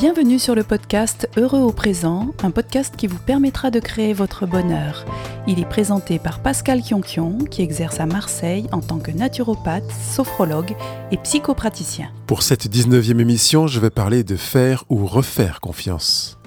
Bienvenue 0.00 0.38
sur 0.38 0.54
le 0.54 0.62
podcast 0.62 1.28
Heureux 1.36 1.60
au 1.60 1.72
présent, 1.72 2.30
un 2.42 2.50
podcast 2.50 2.94
qui 2.96 3.06
vous 3.06 3.18
permettra 3.18 3.70
de 3.70 3.80
créer 3.80 4.14
votre 4.14 4.46
bonheur. 4.46 5.04
Il 5.46 5.60
est 5.60 5.68
présenté 5.68 6.18
par 6.18 6.40
Pascal 6.40 6.80
Kionkion, 6.80 7.36
qui 7.50 7.60
exerce 7.60 8.00
à 8.00 8.06
Marseille 8.06 8.66
en 8.72 8.80
tant 8.80 8.98
que 8.98 9.10
naturopathe, 9.10 9.84
sophrologue 9.92 10.74
et 11.10 11.18
psychopraticien. 11.18 12.10
Pour 12.26 12.42
cette 12.42 12.74
19e 12.74 13.20
émission, 13.20 13.66
je 13.66 13.78
vais 13.78 13.90
parler 13.90 14.24
de 14.24 14.36
faire 14.36 14.84
ou 14.88 15.04
refaire 15.04 15.60
confiance. 15.60 16.39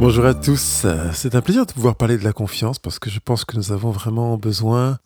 Bonjour 0.00 0.24
à 0.24 0.32
tous, 0.32 0.86
c'est 1.12 1.34
un 1.34 1.42
plaisir 1.42 1.66
de 1.66 1.72
pouvoir 1.72 1.94
parler 1.94 2.16
de 2.16 2.24
la 2.24 2.32
confiance 2.32 2.78
parce 2.78 2.98
que 2.98 3.10
je 3.10 3.20
pense 3.20 3.44
que 3.44 3.54
nous 3.58 3.70
avons 3.70 3.90
vraiment 3.90 4.38
besoin 4.38 4.98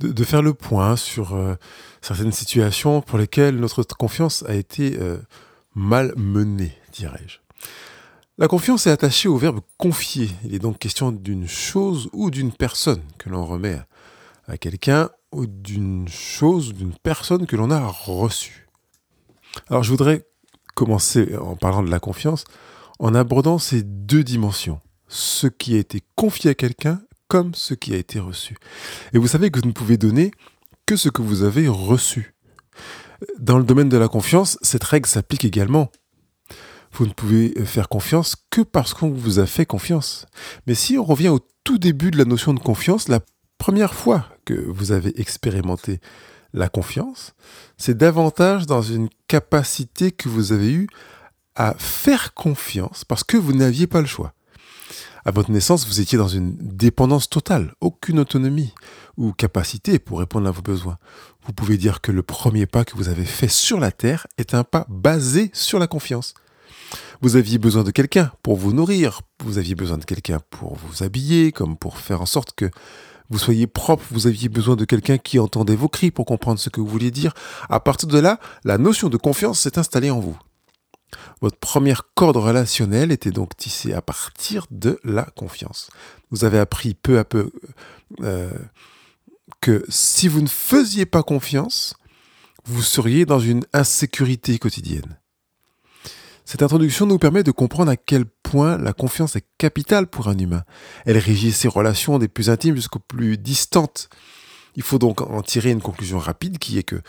de, 0.00 0.24
faire 0.24 0.42
le 0.42 0.54
point 0.54 0.96
sur 0.96 1.36
euh, 1.36 1.54
certaines 2.00 2.32
situations 2.32 3.00
pour 3.00 3.16
lesquelles 3.16 3.54
notre 3.60 3.84
confiance 3.84 4.44
a 4.48 4.54
été 4.54 4.98
euh, 4.98 5.18
mal 5.76 6.12
menée, 6.16 6.76
dirais-je. 6.92 7.38
La 8.38 8.48
confiance 8.48 8.88
est 8.88 8.90
attachée 8.90 9.28
au 9.28 9.36
verbe 9.36 9.60
confier. 9.76 10.28
Il 10.44 10.52
est 10.52 10.58
donc 10.58 10.80
question 10.80 11.12
d'une 11.12 11.46
chose 11.46 12.10
ou 12.12 12.32
d'une 12.32 12.50
personne 12.50 13.02
que 13.18 13.28
l'on 13.28 13.46
remet 13.46 13.80
à 14.48 14.58
quelqu'un 14.58 15.10
ou 15.30 15.46
d'une 15.46 16.08
chose 16.08 16.70
ou 16.70 16.72
d'une 16.72 16.94
personne 17.04 17.46
que 17.46 17.54
l'on 17.54 17.70
a 17.70 17.86
reçue. 17.86 18.66
Alors 19.70 19.84
je 19.84 19.90
voudrais 19.92 20.26
commencer 20.74 21.36
en 21.36 21.54
parlant 21.54 21.84
de 21.84 21.90
la 21.90 22.00
confiance 22.00 22.42
en 22.98 23.14
abordant 23.14 23.58
ces 23.58 23.82
deux 23.82 24.24
dimensions, 24.24 24.80
ce 25.08 25.46
qui 25.46 25.74
a 25.74 25.78
été 25.78 26.02
confié 26.14 26.50
à 26.50 26.54
quelqu'un 26.54 27.00
comme 27.28 27.54
ce 27.54 27.74
qui 27.74 27.94
a 27.94 27.98
été 27.98 28.18
reçu. 28.18 28.56
Et 29.12 29.18
vous 29.18 29.28
savez 29.28 29.50
que 29.50 29.60
vous 29.60 29.66
ne 29.66 29.72
pouvez 29.72 29.96
donner 29.96 30.30
que 30.86 30.96
ce 30.96 31.08
que 31.08 31.22
vous 31.22 31.42
avez 31.42 31.68
reçu. 31.68 32.34
Dans 33.38 33.58
le 33.58 33.64
domaine 33.64 33.88
de 33.88 33.96
la 33.96 34.08
confiance, 34.08 34.58
cette 34.62 34.84
règle 34.84 35.06
s'applique 35.06 35.44
également. 35.44 35.90
Vous 36.92 37.06
ne 37.06 37.12
pouvez 37.12 37.54
faire 37.66 37.88
confiance 37.88 38.36
que 38.50 38.62
parce 38.62 38.94
qu'on 38.94 39.10
vous 39.10 39.38
a 39.38 39.46
fait 39.46 39.66
confiance. 39.66 40.26
Mais 40.66 40.74
si 40.74 40.96
on 40.96 41.04
revient 41.04 41.28
au 41.28 41.40
tout 41.64 41.78
début 41.78 42.10
de 42.10 42.16
la 42.16 42.24
notion 42.24 42.54
de 42.54 42.60
confiance, 42.60 43.08
la 43.08 43.20
première 43.58 43.92
fois 43.92 44.26
que 44.46 44.54
vous 44.54 44.92
avez 44.92 45.20
expérimenté 45.20 46.00
la 46.54 46.70
confiance, 46.70 47.34
c'est 47.76 47.98
davantage 47.98 48.64
dans 48.64 48.80
une 48.80 49.10
capacité 49.26 50.12
que 50.12 50.30
vous 50.30 50.52
avez 50.52 50.72
eue 50.72 50.88
à 51.58 51.74
faire 51.76 52.32
confiance 52.32 53.04
parce 53.04 53.24
que 53.24 53.36
vous 53.36 53.52
n'aviez 53.52 53.86
pas 53.86 54.00
le 54.00 54.06
choix. 54.06 54.32
À 55.24 55.32
votre 55.32 55.50
naissance, 55.50 55.86
vous 55.86 56.00
étiez 56.00 56.16
dans 56.16 56.28
une 56.28 56.56
dépendance 56.56 57.28
totale, 57.28 57.74
aucune 57.80 58.20
autonomie 58.20 58.72
ou 59.18 59.32
capacité 59.32 59.98
pour 59.98 60.20
répondre 60.20 60.48
à 60.48 60.52
vos 60.52 60.62
besoins. 60.62 60.96
Vous 61.44 61.52
pouvez 61.52 61.76
dire 61.76 62.00
que 62.00 62.12
le 62.12 62.22
premier 62.22 62.66
pas 62.66 62.84
que 62.84 62.96
vous 62.96 63.08
avez 63.08 63.24
fait 63.24 63.48
sur 63.48 63.80
la 63.80 63.90
terre 63.90 64.26
est 64.38 64.54
un 64.54 64.64
pas 64.64 64.86
basé 64.88 65.50
sur 65.52 65.78
la 65.78 65.88
confiance. 65.88 66.32
Vous 67.20 67.34
aviez 67.34 67.58
besoin 67.58 67.82
de 67.82 67.90
quelqu'un 67.90 68.30
pour 68.42 68.56
vous 68.56 68.72
nourrir, 68.72 69.20
vous 69.44 69.58
aviez 69.58 69.74
besoin 69.74 69.98
de 69.98 70.04
quelqu'un 70.04 70.40
pour 70.50 70.76
vous 70.76 71.02
habiller, 71.02 71.50
comme 71.50 71.76
pour 71.76 71.98
faire 71.98 72.22
en 72.22 72.26
sorte 72.26 72.52
que 72.52 72.70
vous 73.28 73.38
soyez 73.38 73.66
propre, 73.66 74.04
vous 74.10 74.28
aviez 74.28 74.48
besoin 74.48 74.76
de 74.76 74.84
quelqu'un 74.84 75.18
qui 75.18 75.38
entendait 75.38 75.76
vos 75.76 75.88
cris 75.88 76.12
pour 76.12 76.24
comprendre 76.24 76.60
ce 76.60 76.70
que 76.70 76.80
vous 76.80 76.86
vouliez 76.86 77.10
dire. 77.10 77.34
À 77.68 77.80
partir 77.80 78.08
de 78.08 78.18
là, 78.18 78.38
la 78.64 78.78
notion 78.78 79.08
de 79.08 79.16
confiance 79.16 79.60
s'est 79.60 79.78
installée 79.78 80.10
en 80.10 80.20
vous. 80.20 80.38
Votre 81.40 81.58
première 81.58 82.12
corde 82.14 82.36
relationnelle 82.36 83.12
était 83.12 83.30
donc 83.30 83.56
tissée 83.56 83.92
à 83.92 84.02
partir 84.02 84.66
de 84.70 85.00
la 85.04 85.24
confiance. 85.24 85.90
Vous 86.30 86.44
avez 86.44 86.58
appris 86.58 86.94
peu 86.94 87.18
à 87.18 87.24
peu 87.24 87.50
euh, 88.20 88.50
que 89.60 89.84
si 89.88 90.28
vous 90.28 90.42
ne 90.42 90.48
faisiez 90.48 91.06
pas 91.06 91.22
confiance, 91.22 91.94
vous 92.64 92.82
seriez 92.82 93.24
dans 93.24 93.40
une 93.40 93.64
insécurité 93.72 94.58
quotidienne. 94.58 95.18
Cette 96.44 96.62
introduction 96.62 97.04
nous 97.04 97.18
permet 97.18 97.42
de 97.42 97.50
comprendre 97.50 97.90
à 97.90 97.96
quel 97.96 98.24
point 98.24 98.78
la 98.78 98.94
confiance 98.94 99.36
est 99.36 99.44
capitale 99.58 100.06
pour 100.06 100.28
un 100.28 100.38
humain. 100.38 100.64
Elle 101.04 101.18
régit 101.18 101.52
ses 101.52 101.68
relations 101.68 102.18
des 102.18 102.28
plus 102.28 102.48
intimes 102.48 102.74
jusqu'aux 102.74 103.00
plus 103.00 103.36
distantes. 103.36 104.08
Il 104.74 104.82
faut 104.82 104.98
donc 104.98 105.20
en 105.20 105.42
tirer 105.42 105.70
une 105.70 105.82
conclusion 105.82 106.18
rapide 106.18 106.58
qui 106.58 106.78
est 106.78 106.84
que 106.84 107.02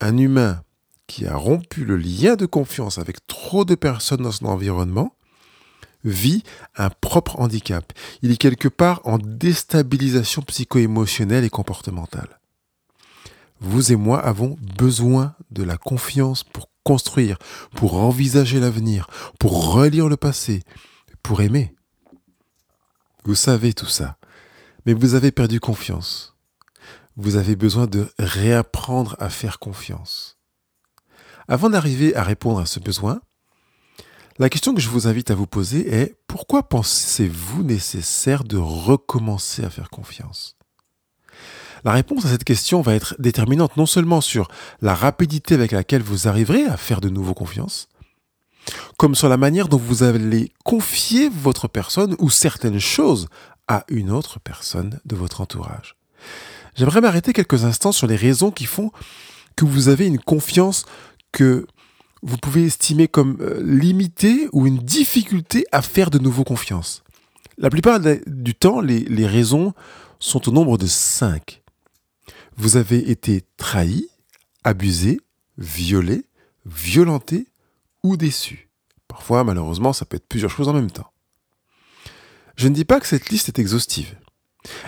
un 0.00 0.16
humain 0.16 0.62
qui 1.06 1.26
a 1.26 1.36
rompu 1.36 1.84
le 1.84 1.96
lien 1.96 2.36
de 2.36 2.46
confiance 2.46 2.98
avec 2.98 3.26
trop 3.26 3.64
de 3.64 3.74
personnes 3.74 4.22
dans 4.22 4.32
son 4.32 4.46
environnement 4.46 5.14
vit 6.04 6.42
un 6.76 6.90
propre 6.90 7.40
handicap. 7.40 7.92
Il 8.22 8.30
est 8.30 8.36
quelque 8.36 8.68
part 8.68 9.00
en 9.04 9.18
déstabilisation 9.18 10.42
psycho-émotionnelle 10.42 11.44
et 11.44 11.50
comportementale. 11.50 12.40
Vous 13.60 13.92
et 13.92 13.96
moi 13.96 14.20
avons 14.20 14.56
besoin 14.76 15.34
de 15.50 15.62
la 15.62 15.78
confiance 15.78 16.44
pour 16.44 16.68
construire, 16.82 17.38
pour 17.74 17.94
envisager 17.94 18.60
l'avenir, 18.60 19.08
pour 19.38 19.72
relire 19.72 20.08
le 20.08 20.16
passé, 20.16 20.62
pour 21.22 21.40
aimer. 21.40 21.74
Vous 23.24 23.34
savez 23.34 23.72
tout 23.72 23.86
ça, 23.86 24.18
mais 24.84 24.92
vous 24.92 25.14
avez 25.14 25.32
perdu 25.32 25.60
confiance. 25.60 26.36
Vous 27.16 27.36
avez 27.36 27.56
besoin 27.56 27.86
de 27.86 28.12
réapprendre 28.18 29.16
à 29.18 29.30
faire 29.30 29.58
confiance. 29.58 30.33
Avant 31.48 31.70
d'arriver 31.70 32.14
à 32.16 32.22
répondre 32.22 32.60
à 32.60 32.66
ce 32.66 32.80
besoin, 32.80 33.20
la 34.38 34.48
question 34.48 34.74
que 34.74 34.80
je 34.80 34.88
vous 34.88 35.06
invite 35.06 35.30
à 35.30 35.34
vous 35.34 35.46
poser 35.46 35.94
est 35.94 36.16
pourquoi 36.26 36.68
pensez-vous 36.68 37.62
nécessaire 37.62 38.44
de 38.44 38.56
recommencer 38.56 39.64
à 39.64 39.70
faire 39.70 39.90
confiance? 39.90 40.56
La 41.84 41.92
réponse 41.92 42.24
à 42.24 42.28
cette 42.28 42.44
question 42.44 42.80
va 42.80 42.94
être 42.94 43.14
déterminante 43.18 43.76
non 43.76 43.84
seulement 43.84 44.22
sur 44.22 44.48
la 44.80 44.94
rapidité 44.94 45.54
avec 45.54 45.70
laquelle 45.70 46.02
vous 46.02 46.28
arriverez 46.28 46.64
à 46.64 46.78
faire 46.78 47.02
de 47.02 47.10
nouveau 47.10 47.34
confiance, 47.34 47.88
comme 48.96 49.14
sur 49.14 49.28
la 49.28 49.36
manière 49.36 49.68
dont 49.68 49.76
vous 49.76 50.02
allez 50.02 50.50
confier 50.64 51.28
votre 51.28 51.68
personne 51.68 52.16
ou 52.18 52.30
certaines 52.30 52.80
choses 52.80 53.28
à 53.68 53.84
une 53.88 54.10
autre 54.10 54.40
personne 54.40 54.98
de 55.04 55.14
votre 55.14 55.42
entourage. 55.42 55.96
J'aimerais 56.74 57.02
m'arrêter 57.02 57.34
quelques 57.34 57.64
instants 57.64 57.92
sur 57.92 58.06
les 58.06 58.16
raisons 58.16 58.50
qui 58.50 58.64
font 58.64 58.90
que 59.54 59.66
vous 59.66 59.88
avez 59.88 60.06
une 60.06 60.18
confiance 60.18 60.86
que 61.34 61.66
vous 62.22 62.38
pouvez 62.38 62.64
estimer 62.64 63.08
comme 63.08 63.36
euh, 63.40 63.60
limité 63.62 64.48
ou 64.52 64.66
une 64.66 64.78
difficulté 64.78 65.66
à 65.72 65.82
faire 65.82 66.08
de 66.08 66.18
nouveau 66.18 66.44
confiance. 66.44 67.02
La 67.58 67.70
plupart 67.70 68.00
du 68.00 68.54
temps, 68.54 68.80
les, 68.80 69.26
raisons 69.26 69.74
sont 70.18 70.48
au 70.48 70.52
nombre 70.52 70.78
de 70.78 70.86
cinq. 70.86 71.62
Vous 72.56 72.76
avez 72.76 73.10
été 73.10 73.42
trahi, 73.56 74.08
abusé, 74.62 75.20
violé, 75.58 76.24
violenté 76.64 77.46
ou 78.02 78.16
déçu. 78.16 78.70
Parfois, 79.06 79.44
malheureusement, 79.44 79.92
ça 79.92 80.04
peut 80.04 80.16
être 80.16 80.28
plusieurs 80.28 80.50
choses 80.50 80.68
en 80.68 80.72
même 80.72 80.90
temps. 80.90 81.10
Je 82.56 82.68
ne 82.68 82.74
dis 82.74 82.84
pas 82.84 83.00
que 83.00 83.06
cette 83.06 83.28
liste 83.28 83.48
est 83.48 83.58
exhaustive. 83.58 84.16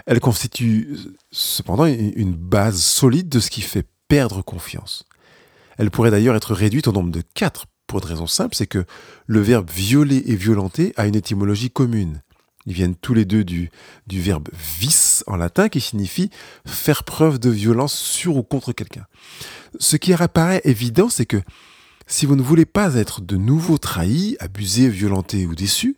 Elle 0.06 0.20
constitue 0.20 0.96
cependant 1.30 1.86
une 1.86 2.34
base 2.34 2.80
solide 2.80 3.28
de 3.28 3.40
ce 3.40 3.50
qui 3.50 3.60
fait 3.60 3.86
perdre 4.08 4.42
confiance. 4.42 5.06
Elle 5.78 5.90
pourrait 5.90 6.10
d'ailleurs 6.10 6.36
être 6.36 6.54
réduite 6.54 6.88
au 6.88 6.92
nombre 6.92 7.10
de 7.10 7.22
quatre, 7.34 7.66
pour 7.86 8.00
une 8.00 8.06
raison 8.06 8.26
simple, 8.26 8.54
c'est 8.54 8.66
que 8.66 8.84
le 9.26 9.40
verbe 9.40 9.70
violer 9.70 10.22
et 10.26 10.36
violenter 10.36 10.92
a 10.96 11.06
une 11.06 11.14
étymologie 11.14 11.70
commune. 11.70 12.22
Ils 12.66 12.72
viennent 12.72 12.96
tous 12.96 13.14
les 13.14 13.24
deux 13.24 13.44
du, 13.44 13.70
du 14.08 14.20
verbe 14.20 14.48
vis 14.52 15.22
en 15.28 15.36
latin 15.36 15.68
qui 15.68 15.80
signifie 15.80 16.30
faire 16.66 17.04
preuve 17.04 17.38
de 17.38 17.48
violence 17.48 17.94
sur 17.94 18.36
ou 18.36 18.42
contre 18.42 18.72
quelqu'un. 18.72 19.06
Ce 19.78 19.96
qui 19.96 20.12
apparaît 20.12 20.62
évident, 20.64 21.08
c'est 21.08 21.26
que 21.26 21.40
si 22.08 22.26
vous 22.26 22.34
ne 22.34 22.42
voulez 22.42 22.66
pas 22.66 22.94
être 22.94 23.20
de 23.20 23.36
nouveau 23.36 23.78
trahi, 23.78 24.36
abusé, 24.40 24.88
violenté 24.88 25.46
ou 25.46 25.54
déçu, 25.54 25.96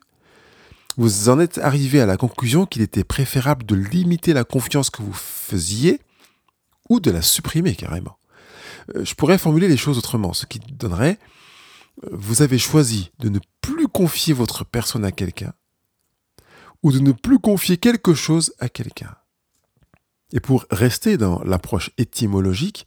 vous 0.99 1.29
en 1.31 1.41
êtes 1.41 1.59
arrivé 1.59 2.01
à 2.01 2.07
la 2.07 2.17
conclusion 2.17 2.67
qu'il 2.67 2.83
était 2.83 3.05
préférable 3.05 3.65
de 3.65 3.75
limiter 3.75 4.35
la 4.35 4.45
confiance 4.45 4.91
que 4.91 5.03
vous 5.03 5.13
faisiez 5.13 6.01
ou 6.91 7.01
de 7.01 7.11
la 7.11 7.23
supprimer 7.23 7.75
carrément. 7.75 8.18
Euh, 8.95 9.05
je 9.05 9.15
pourrais 9.15 9.39
formuler 9.39 9.69
les 9.69 9.77
choses 9.77 9.99
autrement, 9.99 10.33
ce 10.33 10.47
qui 10.47 10.59
donnerait, 10.59 11.19
euh, 12.05 12.09
vous 12.13 12.43
avez 12.43 12.59
choisi 12.59 13.11
de 13.19 13.29
ne 13.29 13.39
plus 13.61 13.89
confier 13.89 14.33
votre 14.33 14.65
personne 14.65 15.05
à 15.05 15.13
quelqu'un, 15.13 15.53
ou 16.83 16.93
de 16.93 17.01
ne 17.01 17.13
plus 17.13 17.39
confier 17.39 17.77
quelque 17.77 18.15
chose 18.15 18.55
à 18.59 18.69
quelqu'un. 18.69 19.15
Et 20.33 20.41
pour 20.41 20.67
rester 20.71 21.17
dans 21.17 21.43
l'approche 21.45 21.91
étymologique, 21.97 22.87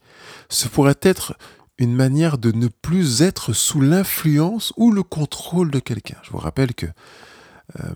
ce 0.50 0.68
pourrait 0.68 1.00
être 1.02 1.36
une 1.78 1.96
manière 1.96 2.38
de 2.38 2.52
ne 2.52 2.68
plus 2.68 3.24
être 3.24 3.54
sous 3.54 3.82
l'influence 3.82 4.72
ou 4.78 4.92
le 4.92 5.02
contrôle 5.02 5.72
de 5.72 5.80
quelqu'un. 5.80 6.18
Je 6.22 6.30
vous 6.30 6.38
rappelle 6.38 6.76
que 6.76 6.86
euh, 7.80 7.94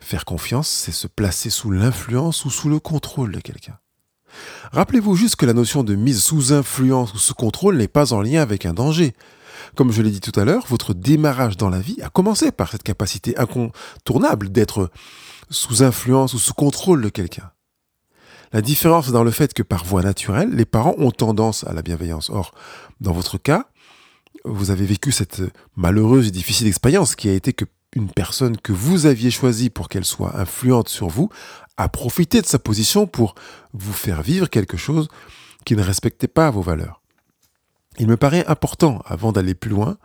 faire 0.00 0.24
confiance, 0.24 0.68
c'est 0.68 0.92
se 0.92 1.06
placer 1.06 1.50
sous 1.50 1.70
l'influence 1.70 2.46
ou 2.46 2.50
sous 2.50 2.70
le 2.70 2.80
contrôle 2.80 3.32
de 3.32 3.40
quelqu'un. 3.40 3.78
Rappelez-vous 4.72 5.16
juste 5.16 5.36
que 5.36 5.46
la 5.46 5.52
notion 5.52 5.82
de 5.82 5.94
mise 5.94 6.22
sous 6.22 6.52
influence 6.52 7.14
ou 7.14 7.18
sous 7.18 7.34
contrôle 7.34 7.76
n'est 7.76 7.88
pas 7.88 8.12
en 8.12 8.22
lien 8.22 8.42
avec 8.42 8.66
un 8.66 8.72
danger. 8.72 9.14
Comme 9.76 9.92
je 9.92 10.02
l'ai 10.02 10.10
dit 10.10 10.20
tout 10.20 10.38
à 10.38 10.44
l'heure, 10.44 10.64
votre 10.68 10.94
démarrage 10.94 11.56
dans 11.56 11.70
la 11.70 11.80
vie 11.80 12.00
a 12.02 12.08
commencé 12.08 12.50
par 12.50 12.70
cette 12.70 12.82
capacité 12.82 13.36
incontournable 13.38 14.50
d'être 14.50 14.90
sous 15.50 15.82
influence 15.82 16.34
ou 16.34 16.38
sous 16.38 16.54
contrôle 16.54 17.02
de 17.02 17.08
quelqu'un. 17.08 17.50
La 18.52 18.62
différence 18.62 19.08
est 19.08 19.12
dans 19.12 19.24
le 19.24 19.30
fait 19.30 19.54
que 19.54 19.62
par 19.62 19.84
voie 19.84 20.02
naturelle, 20.02 20.50
les 20.50 20.64
parents 20.64 20.94
ont 20.98 21.12
tendance 21.12 21.64
à 21.64 21.72
la 21.72 21.82
bienveillance. 21.82 22.30
Or, 22.30 22.52
dans 23.00 23.12
votre 23.12 23.38
cas, 23.38 23.66
vous 24.44 24.70
avez 24.70 24.86
vécu 24.86 25.12
cette 25.12 25.42
malheureuse 25.76 26.26
et 26.26 26.30
difficile 26.30 26.66
expérience 26.66 27.14
qui 27.14 27.28
a 27.28 27.32
été 27.32 27.52
que 27.52 27.64
une 27.94 28.10
personne 28.10 28.56
que 28.56 28.72
vous 28.72 29.06
aviez 29.06 29.30
choisie 29.30 29.70
pour 29.70 29.88
qu'elle 29.88 30.04
soit 30.04 30.38
influente 30.38 30.88
sur 30.88 31.08
vous 31.08 31.28
a 31.76 31.88
profité 31.88 32.40
de 32.40 32.46
sa 32.46 32.58
position 32.58 33.06
pour 33.06 33.34
vous 33.72 33.92
faire 33.92 34.22
vivre 34.22 34.48
quelque 34.48 34.76
chose 34.76 35.08
qui 35.64 35.76
ne 35.76 35.82
respectait 35.82 36.28
pas 36.28 36.50
vos 36.50 36.62
valeurs. 36.62 37.00
Il 37.98 38.06
me 38.06 38.16
paraît 38.16 38.46
important, 38.46 39.02
avant 39.06 39.32
d'aller 39.32 39.54
plus 39.54 39.70
loin, 39.70 39.98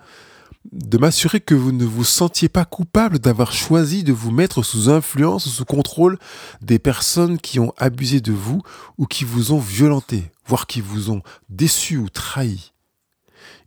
de 0.71 0.97
m'assurer 0.97 1.39
que 1.39 1.53
vous 1.53 1.71
ne 1.71 1.85
vous 1.85 2.03
sentiez 2.03 2.49
pas 2.49 2.65
coupable 2.65 3.19
d'avoir 3.19 3.51
choisi 3.51 4.03
de 4.03 4.13
vous 4.13 4.31
mettre 4.31 4.63
sous 4.63 4.89
influence 4.89 5.45
ou 5.45 5.49
sous 5.49 5.65
contrôle 5.65 6.17
des 6.61 6.79
personnes 6.79 7.37
qui 7.37 7.59
ont 7.59 7.73
abusé 7.77 8.19
de 8.19 8.31
vous 8.31 8.61
ou 8.97 9.05
qui 9.05 9.23
vous 9.23 9.51
ont 9.51 9.59
violenté, 9.59 10.31
voire 10.47 10.65
qui 10.65 10.81
vous 10.81 11.11
ont 11.11 11.21
déçu 11.49 11.97
ou 11.97 12.09
trahi. 12.09 12.71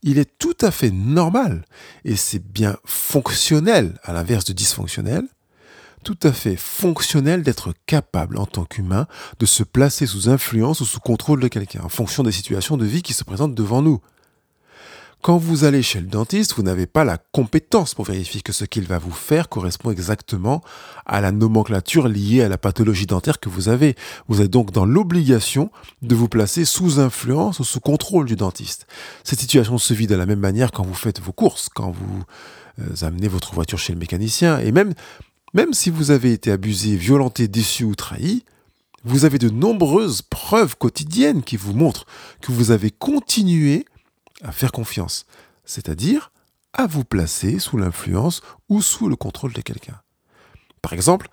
Il 0.03 0.19
est 0.19 0.39
tout 0.39 0.57
à 0.61 0.71
fait 0.71 0.91
normal, 0.91 1.65
et 2.05 2.17
c'est 2.17 2.39
bien 2.39 2.77
fonctionnel 2.85 3.99
à 4.05 4.13
l'inverse 4.13 4.45
de 4.45 4.53
dysfonctionnel, 4.53 5.25
tout 6.05 6.19
à 6.23 6.33
fait 6.33 6.57
fonctionnel 6.57 7.43
d'être 7.43 7.75
capable 7.87 8.39
en 8.39 8.47
tant 8.47 8.65
qu'humain 8.65 9.07
de 9.41 9.47
se 9.47 9.65
placer 9.65 10.07
sous 10.07 10.29
influence 10.29 10.81
ou 10.81 10.85
sous 10.85 11.01
contrôle 11.01 11.41
de 11.41 11.49
quelqu'un 11.49 11.83
en 11.83 11.89
fonction 11.89 12.23
des 12.23 12.33
situations 12.33 12.77
de 12.77 12.87
vie 12.87 13.03
qui 13.03 13.13
se 13.13 13.25
présentent 13.25 13.55
devant 13.55 13.83
nous. 13.83 14.01
Quand 15.21 15.37
vous 15.37 15.65
allez 15.65 15.83
chez 15.83 16.01
le 16.01 16.07
dentiste, 16.07 16.55
vous 16.55 16.63
n'avez 16.63 16.87
pas 16.87 17.05
la 17.05 17.19
compétence 17.19 17.93
pour 17.93 18.05
vérifier 18.05 18.41
que 18.41 18.53
ce 18.53 18.65
qu'il 18.65 18.85
va 18.85 18.99
vous 18.99 19.11
faire 19.11 19.49
correspond 19.49 19.91
exactement 19.91 20.63
à 21.07 21.21
la 21.21 21.33
nomenclature 21.33 22.07
liée 22.07 22.43
à 22.43 22.49
la 22.49 22.57
pathologie 22.57 23.07
dentaire 23.07 23.41
que 23.41 23.49
vous 23.49 23.69
avez. 23.69 23.97
Vous 24.29 24.43
êtes 24.43 24.51
donc 24.51 24.71
dans 24.71 24.85
l'obligation 24.85 25.73
de 26.03 26.15
vous 26.15 26.29
placer 26.29 26.65
sous 26.65 27.01
influence 27.01 27.59
ou 27.59 27.65
sous 27.65 27.81
contrôle 27.81 28.27
du 28.27 28.37
dentiste. 28.37 28.87
Cette 29.25 29.41
situation 29.41 29.77
se 29.77 29.93
vit 29.93 30.07
de 30.07 30.15
la 30.15 30.25
même 30.25 30.39
manière 30.39 30.71
quand 30.71 30.85
vous 30.85 30.95
faites 30.95 31.21
vos 31.21 31.33
courses, 31.33 31.69
quand 31.69 31.91
vous 31.91 32.23
euh, 32.81 33.07
amenez 33.07 33.27
votre 33.27 33.55
voiture 33.55 33.79
chez 33.79 33.93
le 33.93 33.99
mécanicien, 33.99 34.61
et 34.61 34.71
même, 34.71 34.95
même 35.53 35.75
si 35.75 35.91
vous 35.91 36.13
avez 36.13 36.33
été 36.33 36.53
abusé, 36.53 36.97
violenté, 36.97 37.49
déçu 37.49 37.83
ou 37.83 37.97
trahi, 37.97 38.45
vous 39.05 39.25
avez 39.25 39.39
de 39.39 39.51
nombreuses 39.51 40.23
preuves 40.23 40.77
quotidiennes 40.77 41.43
qui 41.43 41.57
vous 41.57 41.73
montrent 41.73 42.07
que 42.41 42.53
vous 42.53 42.71
avez 42.71 42.93
continué 42.93 43.85
à 44.43 44.53
faire 44.53 44.73
confiance, 44.73 45.27
c'est-à-dire 45.65 46.33
à 46.73 46.87
vous 46.87 47.05
placer 47.05 47.59
sous 47.59 47.77
l'influence 47.77 48.41
ou 48.69 48.83
sous 48.83 49.09
le 49.09 49.17
contrôle 49.17 49.53
de 49.53 49.61
quelqu'un. 49.61 50.01
Par 50.83 50.93
exemple, 50.93 51.29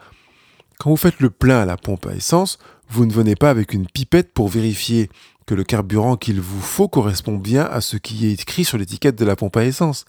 quand 0.79 0.89
vous 0.89 0.97
faites 0.97 1.19
le 1.19 1.29
plein 1.29 1.61
à 1.61 1.65
la 1.65 1.77
pompe 1.77 2.07
à 2.07 2.13
essence, 2.13 2.57
vous 2.89 3.05
ne 3.05 3.13
venez 3.13 3.35
pas 3.35 3.49
avec 3.49 3.73
une 3.73 3.87
pipette 3.87 4.33
pour 4.33 4.47
vérifier 4.47 5.09
que 5.45 5.55
le 5.55 5.63
carburant 5.63 6.17
qu'il 6.17 6.41
vous 6.41 6.61
faut 6.61 6.87
correspond 6.87 7.37
bien 7.37 7.63
à 7.63 7.81
ce 7.81 7.97
qui 7.97 8.25
est 8.25 8.41
écrit 8.41 8.65
sur 8.65 8.77
l'étiquette 8.77 9.15
de 9.15 9.25
la 9.25 9.35
pompe 9.35 9.57
à 9.57 9.65
essence. 9.65 10.05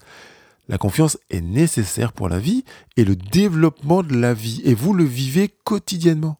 La 0.67 0.77
confiance 0.77 1.17
est 1.29 1.41
nécessaire 1.41 2.11
pour 2.11 2.27
la 2.27 2.39
vie 2.39 2.65
et 2.97 3.05
le 3.05 3.15
développement 3.15 4.03
de 4.03 4.15
la 4.15 4.33
vie, 4.33 4.61
et 4.65 4.73
vous 4.73 4.93
le 4.93 5.05
vivez 5.05 5.49
quotidiennement. 5.63 6.39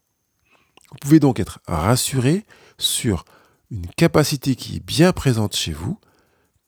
Vous 0.92 0.98
pouvez 1.02 1.20
donc 1.20 1.40
être 1.40 1.60
rassuré 1.68 2.46
sur 2.78 3.26
une 3.72 3.88
capacité 3.88 4.56
qui 4.56 4.78
est 4.78 4.86
bien 4.86 5.14
présente 5.14 5.56
chez 5.56 5.74
vous 5.74 6.00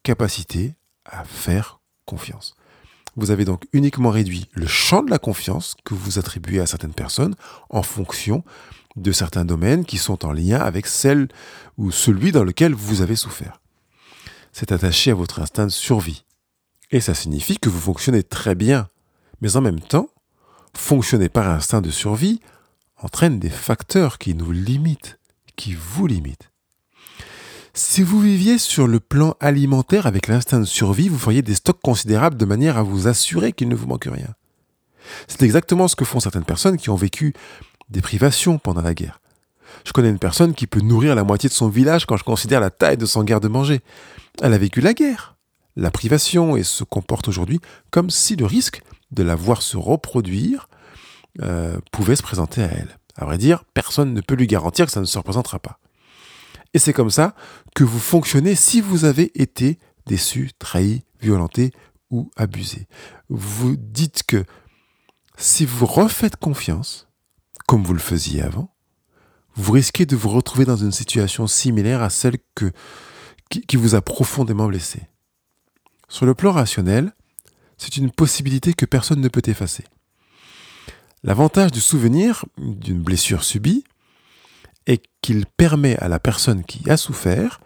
capacité 0.02 0.74
à 1.04 1.24
faire 1.24 1.80
confiance. 2.06 2.54
Vous 3.16 3.30
avez 3.30 3.44
donc 3.44 3.64
uniquement 3.72 4.10
réduit 4.10 4.48
le 4.52 4.66
champ 4.66 5.02
de 5.02 5.10
la 5.10 5.18
confiance 5.18 5.76
que 5.84 5.94
vous 5.94 6.18
attribuez 6.18 6.60
à 6.60 6.66
certaines 6.66 6.94
personnes 6.94 7.34
en 7.68 7.82
fonction 7.82 8.44
de 8.96 9.12
certains 9.12 9.44
domaines 9.44 9.84
qui 9.84 9.98
sont 9.98 10.24
en 10.24 10.32
lien 10.32 10.60
avec 10.60 10.86
celle 10.86 11.28
ou 11.76 11.90
celui 11.90 12.32
dans 12.32 12.44
lequel 12.44 12.74
vous 12.74 13.02
avez 13.02 13.16
souffert. 13.16 13.60
C'est 14.52 14.72
attaché 14.72 15.10
à 15.10 15.14
votre 15.14 15.40
instinct 15.40 15.66
de 15.66 15.70
survie. 15.70 16.24
Et 16.90 17.00
ça 17.00 17.14
signifie 17.14 17.58
que 17.58 17.68
vous 17.68 17.80
fonctionnez 17.80 18.22
très 18.22 18.54
bien. 18.54 18.88
Mais 19.40 19.56
en 19.56 19.60
même 19.60 19.80
temps, 19.80 20.08
fonctionner 20.74 21.28
par 21.28 21.48
instinct 21.48 21.80
de 21.80 21.90
survie 21.90 22.40
entraîne 22.96 23.38
des 23.38 23.50
facteurs 23.50 24.18
qui 24.18 24.34
nous 24.34 24.50
limitent, 24.50 25.18
qui 25.56 25.74
vous 25.74 26.06
limitent. 26.06 26.49
Si 27.72 28.02
vous 28.02 28.20
viviez 28.20 28.58
sur 28.58 28.88
le 28.88 28.98
plan 28.98 29.36
alimentaire 29.38 30.06
avec 30.06 30.26
l'instinct 30.26 30.58
de 30.58 30.64
survie, 30.64 31.08
vous 31.08 31.18
feriez 31.18 31.42
des 31.42 31.54
stocks 31.54 31.80
considérables 31.80 32.36
de 32.36 32.44
manière 32.44 32.76
à 32.76 32.82
vous 32.82 33.06
assurer 33.06 33.52
qu'il 33.52 33.68
ne 33.68 33.76
vous 33.76 33.86
manque 33.86 34.08
rien. 34.10 34.34
C'est 35.28 35.42
exactement 35.42 35.86
ce 35.86 35.96
que 35.96 36.04
font 36.04 36.20
certaines 36.20 36.44
personnes 36.44 36.76
qui 36.76 36.90
ont 36.90 36.96
vécu 36.96 37.32
des 37.88 38.00
privations 38.00 38.58
pendant 38.58 38.82
la 38.82 38.94
guerre. 38.94 39.20
Je 39.84 39.92
connais 39.92 40.10
une 40.10 40.18
personne 40.18 40.54
qui 40.54 40.66
peut 40.66 40.80
nourrir 40.80 41.14
la 41.14 41.22
moitié 41.22 41.48
de 41.48 41.54
son 41.54 41.68
village 41.68 42.06
quand 42.06 42.16
je 42.16 42.24
considère 42.24 42.60
la 42.60 42.70
taille 42.70 42.96
de 42.96 43.06
son 43.06 43.22
garde-manger. 43.22 43.80
Elle 44.42 44.52
a 44.52 44.58
vécu 44.58 44.80
la 44.80 44.92
guerre, 44.92 45.36
la 45.76 45.92
privation 45.92 46.56
et 46.56 46.64
se 46.64 46.82
comporte 46.82 47.28
aujourd'hui 47.28 47.60
comme 47.90 48.10
si 48.10 48.34
le 48.34 48.46
risque 48.46 48.82
de 49.12 49.22
la 49.22 49.36
voir 49.36 49.62
se 49.62 49.76
reproduire 49.76 50.68
euh, 51.42 51.78
pouvait 51.92 52.16
se 52.16 52.22
présenter 52.22 52.62
à 52.62 52.66
elle. 52.66 52.98
À 53.16 53.24
vrai 53.24 53.38
dire, 53.38 53.64
personne 53.74 54.12
ne 54.12 54.20
peut 54.20 54.34
lui 54.34 54.48
garantir 54.48 54.86
que 54.86 54.92
ça 54.92 55.00
ne 55.00 55.04
se 55.04 55.18
représentera 55.18 55.60
pas. 55.60 55.78
Et 56.74 56.78
c'est 56.78 56.92
comme 56.92 57.10
ça 57.10 57.34
que 57.74 57.84
vous 57.84 57.98
fonctionnez 57.98 58.54
si 58.54 58.80
vous 58.80 59.04
avez 59.04 59.30
été 59.40 59.78
déçu, 60.06 60.50
trahi, 60.58 61.04
violenté 61.20 61.72
ou 62.10 62.30
abusé. 62.36 62.86
Vous 63.28 63.76
dites 63.76 64.22
que 64.24 64.44
si 65.36 65.64
vous 65.64 65.86
refaites 65.86 66.36
confiance, 66.36 67.08
comme 67.66 67.82
vous 67.82 67.94
le 67.94 68.00
faisiez 68.00 68.42
avant, 68.42 68.74
vous 69.54 69.72
risquez 69.72 70.06
de 70.06 70.16
vous 70.16 70.28
retrouver 70.28 70.64
dans 70.64 70.76
une 70.76 70.92
situation 70.92 71.46
similaire 71.46 72.02
à 72.02 72.10
celle 72.10 72.38
qui 73.48 73.76
vous 73.76 73.94
a 73.94 74.00
profondément 74.00 74.66
blessé. 74.66 75.02
Sur 76.08 76.26
le 76.26 76.34
plan 76.34 76.52
rationnel, 76.52 77.12
c'est 77.78 77.96
une 77.96 78.10
possibilité 78.10 78.74
que 78.74 78.86
personne 78.86 79.20
ne 79.20 79.28
peut 79.28 79.42
effacer. 79.46 79.84
L'avantage 81.22 81.72
du 81.72 81.80
souvenir 81.80 82.44
d'une 82.58 83.02
blessure 83.02 83.44
subie, 83.44 83.84
et 84.90 85.00
qu'il 85.22 85.46
permet 85.46 85.96
à 85.98 86.08
la 86.08 86.18
personne 86.18 86.64
qui 86.64 86.90
a 86.90 86.96
souffert 86.96 87.60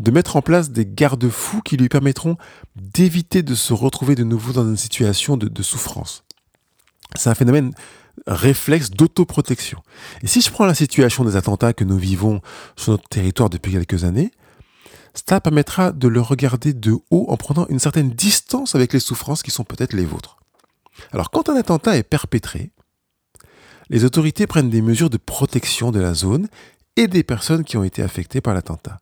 de 0.00 0.10
mettre 0.10 0.34
en 0.34 0.42
place 0.42 0.70
des 0.70 0.84
garde-fous 0.84 1.62
qui 1.62 1.76
lui 1.76 1.88
permettront 1.88 2.36
d'éviter 2.74 3.44
de 3.44 3.54
se 3.54 3.72
retrouver 3.72 4.16
de 4.16 4.24
nouveau 4.24 4.52
dans 4.52 4.64
une 4.64 4.76
situation 4.76 5.36
de, 5.36 5.62
souffrance. 5.62 6.24
C'est 7.14 7.30
un 7.30 7.36
phénomène 7.36 7.72
réflexe 8.26 8.90
d'autoprotection. 8.90 9.82
Et 10.22 10.26
si 10.26 10.40
je 10.40 10.50
prends 10.50 10.66
la 10.66 10.74
situation 10.74 11.24
des 11.24 11.36
attentats 11.36 11.74
que 11.74 11.84
nous 11.84 11.96
vivons 11.96 12.40
sur 12.74 12.90
notre 12.90 13.08
territoire 13.08 13.50
depuis 13.50 13.70
quelques 13.70 14.02
années, 14.02 14.32
cela 15.14 15.40
permettra 15.40 15.92
de 15.92 16.08
le 16.08 16.20
regarder 16.20 16.72
de 16.72 16.96
haut 17.12 17.26
en 17.28 17.36
prenant 17.36 17.68
une 17.68 17.78
certaine 17.78 18.10
distance 18.10 18.74
avec 18.74 18.92
les 18.92 18.98
souffrances 18.98 19.44
qui 19.44 19.52
sont 19.52 19.62
peut-être 19.62 19.92
les 19.92 20.04
vôtres. 20.04 20.38
Alors 21.12 21.30
quand 21.30 21.48
un 21.48 21.54
attentat 21.54 21.96
est 21.96 22.02
perpétré, 22.02 22.72
les 23.90 24.04
autorités 24.04 24.46
prennent 24.46 24.70
des 24.70 24.82
mesures 24.82 25.10
de 25.10 25.16
protection 25.16 25.90
de 25.90 26.00
la 26.00 26.14
zone 26.14 26.48
et 26.96 27.08
des 27.08 27.22
personnes 27.22 27.64
qui 27.64 27.76
ont 27.76 27.84
été 27.84 28.02
affectées 28.02 28.40
par 28.40 28.54
l'attentat. 28.54 29.00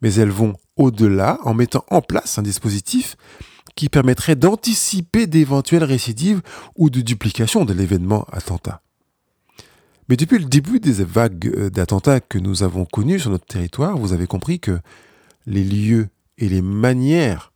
Mais 0.00 0.14
elles 0.14 0.30
vont 0.30 0.54
au-delà 0.76 1.38
en 1.44 1.54
mettant 1.54 1.84
en 1.90 2.00
place 2.00 2.38
un 2.38 2.42
dispositif 2.42 3.16
qui 3.74 3.88
permettrait 3.88 4.36
d'anticiper 4.36 5.26
d'éventuelles 5.26 5.84
récidives 5.84 6.40
ou 6.76 6.90
de 6.90 7.00
duplication 7.00 7.64
de 7.64 7.72
l'événement 7.72 8.26
attentat. 8.32 8.82
Mais 10.08 10.16
depuis 10.16 10.38
le 10.38 10.46
début 10.46 10.80
des 10.80 11.04
vagues 11.04 11.52
euh, 11.54 11.70
d'attentats 11.70 12.20
que 12.20 12.38
nous 12.38 12.62
avons 12.62 12.86
connus 12.86 13.20
sur 13.20 13.30
notre 13.30 13.46
territoire, 13.46 13.96
vous 13.96 14.12
avez 14.12 14.26
compris 14.26 14.58
que 14.58 14.80
les 15.46 15.62
lieux 15.62 16.08
et 16.38 16.48
les 16.48 16.62
manières 16.62 17.52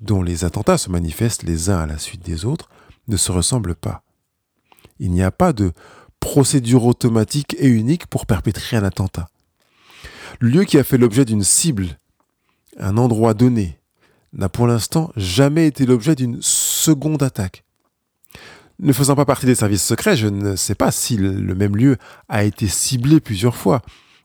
dont 0.00 0.22
les 0.22 0.44
attentats 0.44 0.78
se 0.78 0.90
manifestent 0.90 1.42
les 1.42 1.68
uns 1.68 1.78
à 1.78 1.86
la 1.86 1.98
suite 1.98 2.24
des 2.24 2.44
autres 2.44 2.68
ne 3.08 3.16
se 3.16 3.32
ressemblent 3.32 3.74
pas. 3.74 4.02
Il 4.98 5.12
n'y 5.12 5.22
a 5.22 5.30
pas 5.30 5.52
de 5.52 5.72
procédure 6.20 6.84
automatique 6.84 7.56
et 7.58 7.68
unique 7.68 8.06
pour 8.06 8.26
perpétrer 8.26 8.76
un 8.76 8.84
attentat. 8.84 9.28
Le 10.40 10.48
lieu 10.48 10.64
qui 10.64 10.78
a 10.78 10.84
fait 10.84 10.98
l'objet 10.98 11.24
d'une 11.24 11.44
cible, 11.44 11.98
un 12.78 12.96
endroit 12.96 13.34
donné, 13.34 13.78
n'a 14.32 14.48
pour 14.48 14.66
l'instant 14.66 15.10
jamais 15.16 15.66
été 15.66 15.86
l'objet 15.86 16.14
d'une 16.14 16.38
seconde 16.40 17.22
attaque. 17.22 17.64
Ne 18.80 18.92
faisant 18.92 19.16
pas 19.16 19.24
partie 19.24 19.46
des 19.46 19.54
services 19.54 19.82
secrets, 19.82 20.16
je 20.16 20.28
ne 20.28 20.54
sais 20.54 20.74
pas 20.74 20.92
si 20.92 21.16
le 21.16 21.54
même 21.54 21.76
lieu 21.76 21.96
a 22.28 22.44
été 22.44 22.68
ciblé 22.68 23.18
plusieurs 23.20 23.56
fois 23.56 23.82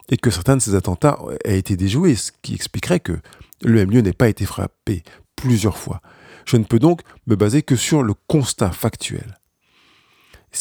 et 0.10 0.18
que 0.18 0.30
certains 0.30 0.58
de 0.58 0.62
ces 0.62 0.76
attentats 0.76 1.18
aient 1.46 1.58
été 1.58 1.76
déjoués, 1.76 2.16
ce 2.16 2.32
qui 2.42 2.54
expliquerait 2.54 3.00
que 3.00 3.20
le 3.64 3.74
même 3.74 3.92
lieu 3.92 4.02
n'ait 4.02 4.14
pas 4.14 4.30
été 4.30 4.46
frappé 4.46 5.04
plusieurs 5.36 5.78
fois. 5.78 6.02
Je 6.46 6.58
ne 6.58 6.66
peux 6.66 6.80
donc 6.80 7.02
me 7.26 7.36
baser 7.36 7.64
que 7.64 7.76
sur 7.76 8.04
le 8.04 8.14
constat 8.28 8.72
factuel. 8.72 9.40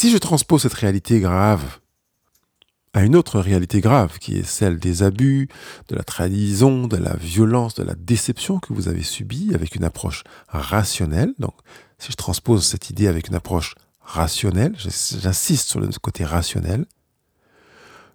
Si 0.03 0.11
je 0.11 0.19
transpose 0.19 0.63
cette 0.63 0.75
réalité 0.75 1.21
grave 1.21 1.79
à 2.93 3.05
une 3.05 3.15
autre 3.15 3.39
réalité 3.39 3.81
grave, 3.81 4.19
qui 4.19 4.37
est 4.37 4.43
celle 4.43 4.81
des 4.81 5.05
abus, 5.05 5.47
de 5.89 5.95
la 5.95 6.03
trahison, 6.03 6.89
de 6.89 6.97
la 6.97 7.15
violence, 7.15 7.77
de 7.77 7.85
la 7.85 7.95
déception 7.95 8.59
que 8.59 8.73
vous 8.73 8.89
avez 8.89 9.05
subie 9.05 9.55
avec 9.55 9.77
une 9.77 9.85
approche 9.85 10.25
rationnelle. 10.49 11.35
Donc, 11.39 11.55
si 12.01 12.11
je 12.11 12.17
transpose 12.17 12.67
cette 12.67 12.91
idée 12.91 13.07
avec 13.07 13.29
une 13.29 13.37
approche 13.37 13.77
rationnelle, 14.01 14.75
j'insiste 14.77 15.69
sur 15.69 15.79
le 15.79 15.87
côté 16.03 16.25
rationnel, 16.25 16.85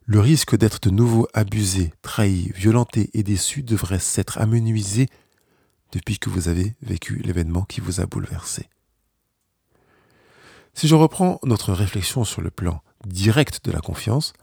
le 0.05 0.19
risque 0.19 0.57
d'être 0.57 0.81
de 0.81 0.89
nouveau 0.89 1.29
abusé, 1.33 1.93
trahi, 2.01 2.51
violenté 2.53 3.11
et 3.13 3.23
déçu 3.23 3.63
devrait 3.63 3.99
s'être 3.99 4.39
amenuisé 4.39 5.07
depuis 5.93 6.19
que 6.19 6.29
vous 6.29 6.49
avez 6.49 6.75
vécu 6.81 7.21
l'événement 7.23 7.63
qui 7.63 7.79
vous 7.79 8.01
a 8.01 8.05
bouleversé. 8.05 8.67
Si 10.77 10.87
je 10.87 10.93
reprends 10.93 11.39
notre 11.43 11.73
réflexion 11.73 12.23
sur 12.23 12.39
le 12.39 12.51
plan 12.51 12.83
direct 13.07 13.65
de 13.65 13.71
la 13.71 13.79
confiance, 13.79 14.33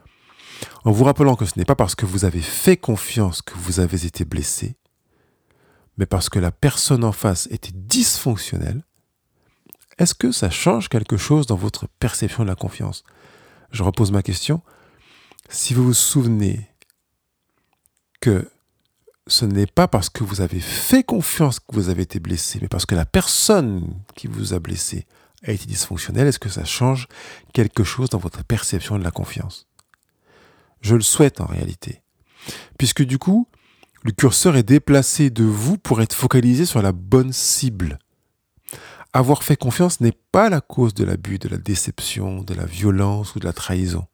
en 0.84 0.90
vous 0.90 1.04
rappelant 1.04 1.36
que 1.36 1.44
ce 1.44 1.56
n'est 1.56 1.64
pas 1.64 1.76
parce 1.76 1.94
que 1.94 2.06
vous 2.06 2.24
avez 2.24 2.40
fait 2.40 2.76
confiance 2.76 3.40
que 3.40 3.54
vous 3.54 3.78
avez 3.78 4.04
été 4.04 4.24
blessé, 4.24 4.74
mais 5.96 6.06
parce 6.06 6.28
que 6.28 6.40
la 6.40 6.50
personne 6.50 7.04
en 7.04 7.12
face 7.12 7.46
était 7.52 7.70
dysfonctionnelle, 7.72 8.82
est-ce 9.98 10.16
que 10.16 10.32
ça 10.32 10.50
change 10.50 10.88
quelque 10.88 11.16
chose 11.16 11.46
dans 11.46 11.54
votre 11.54 11.86
perception 12.00 12.42
de 12.42 12.48
la 12.48 12.56
confiance? 12.56 13.04
Je 13.70 13.84
repose 13.84 14.10
ma 14.10 14.24
question. 14.24 14.60
Si 15.50 15.72
vous 15.72 15.84
vous 15.84 15.94
souvenez 15.94 16.68
que 18.20 18.50
ce 19.28 19.44
n'est 19.44 19.68
pas 19.68 19.86
parce 19.86 20.10
que 20.10 20.24
vous 20.24 20.40
avez 20.40 20.58
fait 20.58 21.04
confiance 21.04 21.60
que 21.60 21.76
vous 21.76 21.90
avez 21.90 22.02
été 22.02 22.18
blessé, 22.18 22.58
mais 22.60 22.66
parce 22.66 22.86
que 22.86 22.96
la 22.96 23.06
personne 23.06 23.94
qui 24.16 24.26
vous 24.26 24.52
a 24.52 24.58
blessé 24.58 25.06
a 25.44 25.52
été 25.52 25.66
dysfonctionnelle, 25.66 26.26
est-ce 26.26 26.38
que 26.38 26.48
ça 26.48 26.64
change 26.64 27.06
quelque 27.52 27.84
chose 27.84 28.10
dans 28.10 28.18
votre 28.18 28.44
perception 28.44 28.98
de 28.98 29.04
la 29.04 29.10
confiance? 29.10 29.66
Je 30.80 30.94
le 30.94 31.02
souhaite 31.02 31.40
en 31.40 31.46
réalité. 31.46 32.02
Puisque 32.78 33.02
du 33.02 33.18
coup, 33.18 33.48
le 34.02 34.12
curseur 34.12 34.56
est 34.56 34.62
déplacé 34.62 35.30
de 35.30 35.44
vous 35.44 35.78
pour 35.78 36.02
être 36.02 36.14
focalisé 36.14 36.66
sur 36.66 36.82
la 36.82 36.92
bonne 36.92 37.32
cible. 37.32 37.98
Avoir 39.12 39.42
fait 39.42 39.56
confiance 39.56 40.00
n'est 40.00 40.18
pas 40.32 40.50
la 40.50 40.60
cause 40.60 40.92
de 40.92 41.04
l'abus, 41.04 41.38
de 41.38 41.48
la 41.48 41.56
déception, 41.56 42.42
de 42.42 42.52
la 42.52 42.66
violence 42.66 43.34
ou 43.34 43.38
de 43.38 43.46
la 43.46 43.52
trahison. 43.52 44.06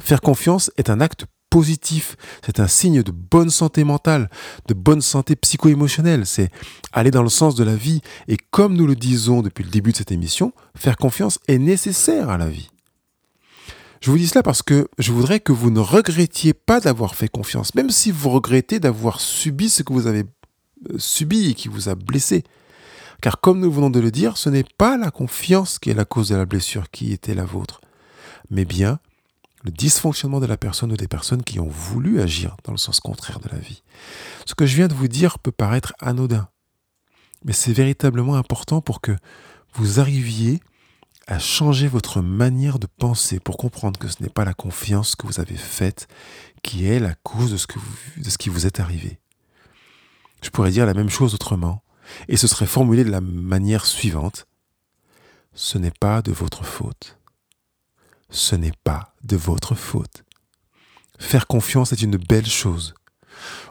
Faire 0.00 0.20
confiance 0.20 0.70
est 0.76 0.90
un 0.90 1.00
acte 1.00 1.26
positif, 1.52 2.16
c'est 2.42 2.60
un 2.60 2.66
signe 2.66 3.02
de 3.02 3.12
bonne 3.12 3.50
santé 3.50 3.84
mentale, 3.84 4.30
de 4.68 4.72
bonne 4.72 5.02
santé 5.02 5.36
psycho-émotionnelle, 5.36 6.24
c'est 6.24 6.50
aller 6.94 7.10
dans 7.10 7.22
le 7.22 7.28
sens 7.28 7.54
de 7.54 7.62
la 7.62 7.76
vie. 7.76 8.00
Et 8.26 8.38
comme 8.50 8.74
nous 8.74 8.86
le 8.86 8.96
disons 8.96 9.42
depuis 9.42 9.62
le 9.62 9.68
début 9.68 9.92
de 9.92 9.98
cette 9.98 10.12
émission, 10.12 10.54
faire 10.74 10.96
confiance 10.96 11.38
est 11.48 11.58
nécessaire 11.58 12.30
à 12.30 12.38
la 12.38 12.48
vie. 12.48 12.70
Je 14.00 14.10
vous 14.10 14.16
dis 14.16 14.28
cela 14.28 14.42
parce 14.42 14.62
que 14.62 14.88
je 14.98 15.12
voudrais 15.12 15.40
que 15.40 15.52
vous 15.52 15.70
ne 15.70 15.80
regrettiez 15.80 16.54
pas 16.54 16.80
d'avoir 16.80 17.14
fait 17.14 17.28
confiance, 17.28 17.74
même 17.74 17.90
si 17.90 18.10
vous 18.10 18.30
regrettez 18.30 18.80
d'avoir 18.80 19.20
subi 19.20 19.68
ce 19.68 19.82
que 19.82 19.92
vous 19.92 20.06
avez 20.06 20.24
euh, 20.90 20.94
subi 20.96 21.50
et 21.50 21.54
qui 21.54 21.68
vous 21.68 21.90
a 21.90 21.94
blessé. 21.94 22.44
Car 23.20 23.42
comme 23.42 23.60
nous 23.60 23.70
venons 23.70 23.90
de 23.90 24.00
le 24.00 24.10
dire, 24.10 24.38
ce 24.38 24.48
n'est 24.48 24.64
pas 24.78 24.96
la 24.96 25.10
confiance 25.10 25.78
qui 25.78 25.90
est 25.90 25.94
la 25.94 26.06
cause 26.06 26.30
de 26.30 26.36
la 26.36 26.46
blessure 26.46 26.90
qui 26.90 27.12
était 27.12 27.34
la 27.34 27.44
vôtre, 27.44 27.82
mais 28.48 28.64
bien 28.64 29.00
le 29.62 29.70
dysfonctionnement 29.70 30.40
de 30.40 30.46
la 30.46 30.56
personne 30.56 30.92
ou 30.92 30.96
des 30.96 31.08
personnes 31.08 31.42
qui 31.42 31.60
ont 31.60 31.68
voulu 31.68 32.20
agir 32.20 32.56
dans 32.64 32.72
le 32.72 32.78
sens 32.78 33.00
contraire 33.00 33.40
de 33.40 33.48
la 33.48 33.58
vie. 33.58 33.82
Ce 34.44 34.54
que 34.54 34.66
je 34.66 34.76
viens 34.76 34.88
de 34.88 34.94
vous 34.94 35.08
dire 35.08 35.38
peut 35.38 35.52
paraître 35.52 35.94
anodin, 36.00 36.48
mais 37.44 37.52
c'est 37.52 37.72
véritablement 37.72 38.34
important 38.36 38.80
pour 38.80 39.00
que 39.00 39.16
vous 39.74 40.00
arriviez 40.00 40.60
à 41.26 41.38
changer 41.38 41.86
votre 41.86 42.20
manière 42.20 42.78
de 42.78 42.86
penser 42.86 43.38
pour 43.38 43.56
comprendre 43.56 43.98
que 43.98 44.08
ce 44.08 44.22
n'est 44.22 44.28
pas 44.28 44.44
la 44.44 44.54
confiance 44.54 45.14
que 45.14 45.26
vous 45.26 45.40
avez 45.40 45.56
faite 45.56 46.08
qui 46.62 46.86
est 46.86 46.98
la 46.98 47.14
cause 47.22 47.52
de 47.52 47.56
ce, 47.56 47.66
que 47.66 47.78
de 48.16 48.28
ce 48.28 48.38
qui 48.38 48.48
vous 48.48 48.66
est 48.66 48.80
arrivé. 48.80 49.18
Je 50.42 50.50
pourrais 50.50 50.70
dire 50.72 50.86
la 50.86 50.94
même 50.94 51.10
chose 51.10 51.34
autrement, 51.34 51.82
et 52.28 52.36
ce 52.36 52.48
serait 52.48 52.66
formulé 52.66 53.04
de 53.04 53.10
la 53.10 53.20
manière 53.20 53.86
suivante. 53.86 54.46
Ce 55.54 55.78
n'est 55.78 55.92
pas 55.92 56.22
de 56.22 56.32
votre 56.32 56.64
faute 56.64 57.18
ce 58.32 58.56
n'est 58.56 58.72
pas 58.82 59.14
de 59.22 59.36
votre 59.36 59.76
faute. 59.76 60.24
Faire 61.18 61.46
confiance 61.46 61.92
est 61.92 62.02
une 62.02 62.16
belle 62.16 62.46
chose. 62.46 62.94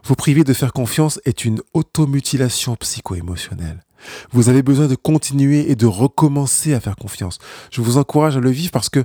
Vous 0.03 0.15
priver 0.15 0.43
de 0.43 0.53
faire 0.53 0.71
confiance 0.71 1.19
est 1.25 1.43
une 1.43 1.61
automutilation 1.73 2.75
psycho-émotionnelle. 2.75 3.83
Vous 4.31 4.49
avez 4.49 4.63
besoin 4.63 4.87
de 4.87 4.95
continuer 4.95 5.69
et 5.69 5.75
de 5.75 5.85
recommencer 5.85 6.73
à 6.73 6.79
faire 6.79 6.95
confiance. 6.95 7.37
Je 7.71 7.81
vous 7.81 7.97
encourage 7.97 8.37
à 8.37 8.39
le 8.39 8.49
vivre 8.49 8.71
parce 8.71 8.89
que 8.89 9.03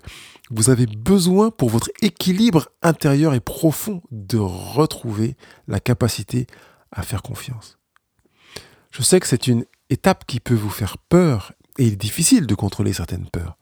vous 0.51 0.71
avez 0.71 0.87
besoin 0.87 1.51
pour 1.51 1.71
votre 1.71 1.91
équilibre 2.03 2.69
intérieur 2.83 3.35
et 3.35 3.41
profond 3.41 4.03
de 4.11 4.39
retrouver 4.39 5.37
la 5.69 5.81
capacité 5.81 6.47
à 6.93 7.03
faire 7.03 7.23
confiance. 7.23 7.79
Je 8.91 9.03
sais 9.03 9.21
que 9.21 9.27
c'est 9.27 9.49
une 9.49 9.65
étape 9.91 10.25
qui 10.27 10.41
peut 10.41 10.55
vous 10.55 10.71
faire 10.71 10.97
peur 10.97 11.53
et 11.79 11.87
il 11.87 11.93
est 11.95 11.97
difficile 11.97 12.47
de 12.47 12.55
contrôler 12.55 12.93
certaines 12.93 13.29
peurs. 13.29 13.59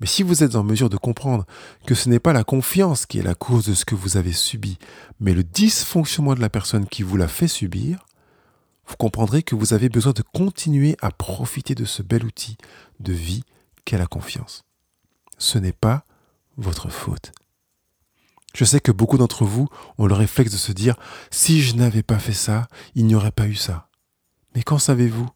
Mais 0.00 0.06
si 0.06 0.22
vous 0.22 0.44
êtes 0.44 0.54
en 0.54 0.62
mesure 0.62 0.90
de 0.90 0.96
comprendre 0.96 1.44
que 1.86 1.94
ce 1.94 2.08
n'est 2.08 2.20
pas 2.20 2.32
la 2.32 2.44
confiance 2.44 3.06
qui 3.06 3.18
est 3.18 3.22
la 3.22 3.34
cause 3.34 3.66
de 3.66 3.74
ce 3.74 3.84
que 3.84 3.94
vous 3.94 4.16
avez 4.16 4.32
subi, 4.32 4.78
mais 5.20 5.34
le 5.34 5.42
dysfonctionnement 5.42 6.34
de 6.34 6.40
la 6.40 6.50
personne 6.50 6.86
qui 6.86 7.02
vous 7.02 7.16
l'a 7.16 7.28
fait 7.28 7.48
subir, 7.48 8.06
vous 8.86 8.96
comprendrez 8.96 9.42
que 9.42 9.54
vous 9.54 9.74
avez 9.74 9.88
besoin 9.88 10.12
de 10.12 10.22
continuer 10.22 10.96
à 11.02 11.10
profiter 11.10 11.74
de 11.74 11.84
ce 11.84 12.02
bel 12.02 12.24
outil 12.24 12.56
de 13.00 13.12
vie 13.12 13.42
qu'est 13.84 13.98
la 13.98 14.06
confiance. 14.06 14.64
Ce 15.36 15.58
n'est 15.58 15.72
pas 15.72 16.04
votre 16.56 16.90
faute. 16.90 17.32
Je 18.54 18.64
sais 18.64 18.80
que 18.80 18.92
beaucoup 18.92 19.18
d'entre 19.18 19.44
vous 19.44 19.68
ont 19.98 20.06
le 20.06 20.14
réflexe 20.14 20.52
de 20.52 20.56
se 20.56 20.72
dire 20.72 20.96
si 21.30 21.60
je 21.60 21.76
n'avais 21.76 22.02
pas 22.02 22.18
fait 22.18 22.32
ça, 22.32 22.68
il 22.94 23.06
n'y 23.06 23.14
aurait 23.14 23.30
pas 23.30 23.46
eu 23.46 23.54
ça. 23.54 23.88
Mais 24.54 24.62
qu'en 24.62 24.78
savez-vous? 24.78 25.28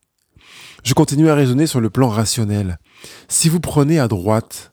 Je 0.82 0.94
continue 0.94 1.28
à 1.28 1.34
raisonner 1.34 1.66
sur 1.66 1.80
le 1.80 1.90
plan 1.90 2.08
rationnel. 2.08 2.78
Si 3.28 3.48
vous 3.48 3.60
prenez 3.60 3.98
à 3.98 4.08
droite, 4.08 4.72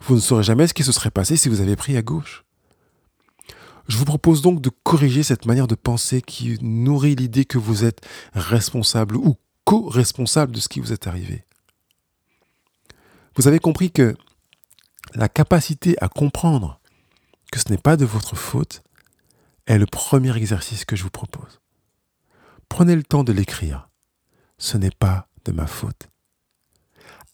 vous 0.00 0.14
ne 0.14 0.20
saurez 0.20 0.42
jamais 0.42 0.66
ce 0.66 0.74
qui 0.74 0.84
se 0.84 0.92
serait 0.92 1.10
passé 1.10 1.36
si 1.36 1.48
vous 1.48 1.60
avez 1.60 1.76
pris 1.76 1.96
à 1.96 2.02
gauche. 2.02 2.44
Je 3.88 3.96
vous 3.96 4.04
propose 4.04 4.42
donc 4.42 4.60
de 4.60 4.70
corriger 4.82 5.22
cette 5.22 5.46
manière 5.46 5.68
de 5.68 5.74
penser 5.74 6.20
qui 6.20 6.58
nourrit 6.60 7.14
l'idée 7.14 7.44
que 7.44 7.58
vous 7.58 7.84
êtes 7.84 8.00
responsable 8.34 9.16
ou 9.16 9.36
co-responsable 9.64 10.52
de 10.52 10.60
ce 10.60 10.68
qui 10.68 10.80
vous 10.80 10.92
est 10.92 11.06
arrivé. 11.06 11.44
Vous 13.36 13.46
avez 13.48 13.58
compris 13.58 13.90
que 13.90 14.16
la 15.14 15.28
capacité 15.28 15.96
à 16.00 16.08
comprendre 16.08 16.80
que 17.52 17.60
ce 17.60 17.68
n'est 17.70 17.78
pas 17.78 17.96
de 17.96 18.04
votre 18.04 18.36
faute 18.36 18.82
est 19.66 19.78
le 19.78 19.86
premier 19.86 20.36
exercice 20.36 20.84
que 20.84 20.96
je 20.96 21.04
vous 21.04 21.10
propose. 21.10 21.60
Prenez 22.68 22.96
le 22.96 23.04
temps 23.04 23.24
de 23.24 23.32
l'écrire. 23.32 23.88
Ce 24.58 24.76
n'est 24.76 24.90
pas 24.90 25.28
de 25.44 25.52
ma 25.52 25.66
faute 25.66 26.08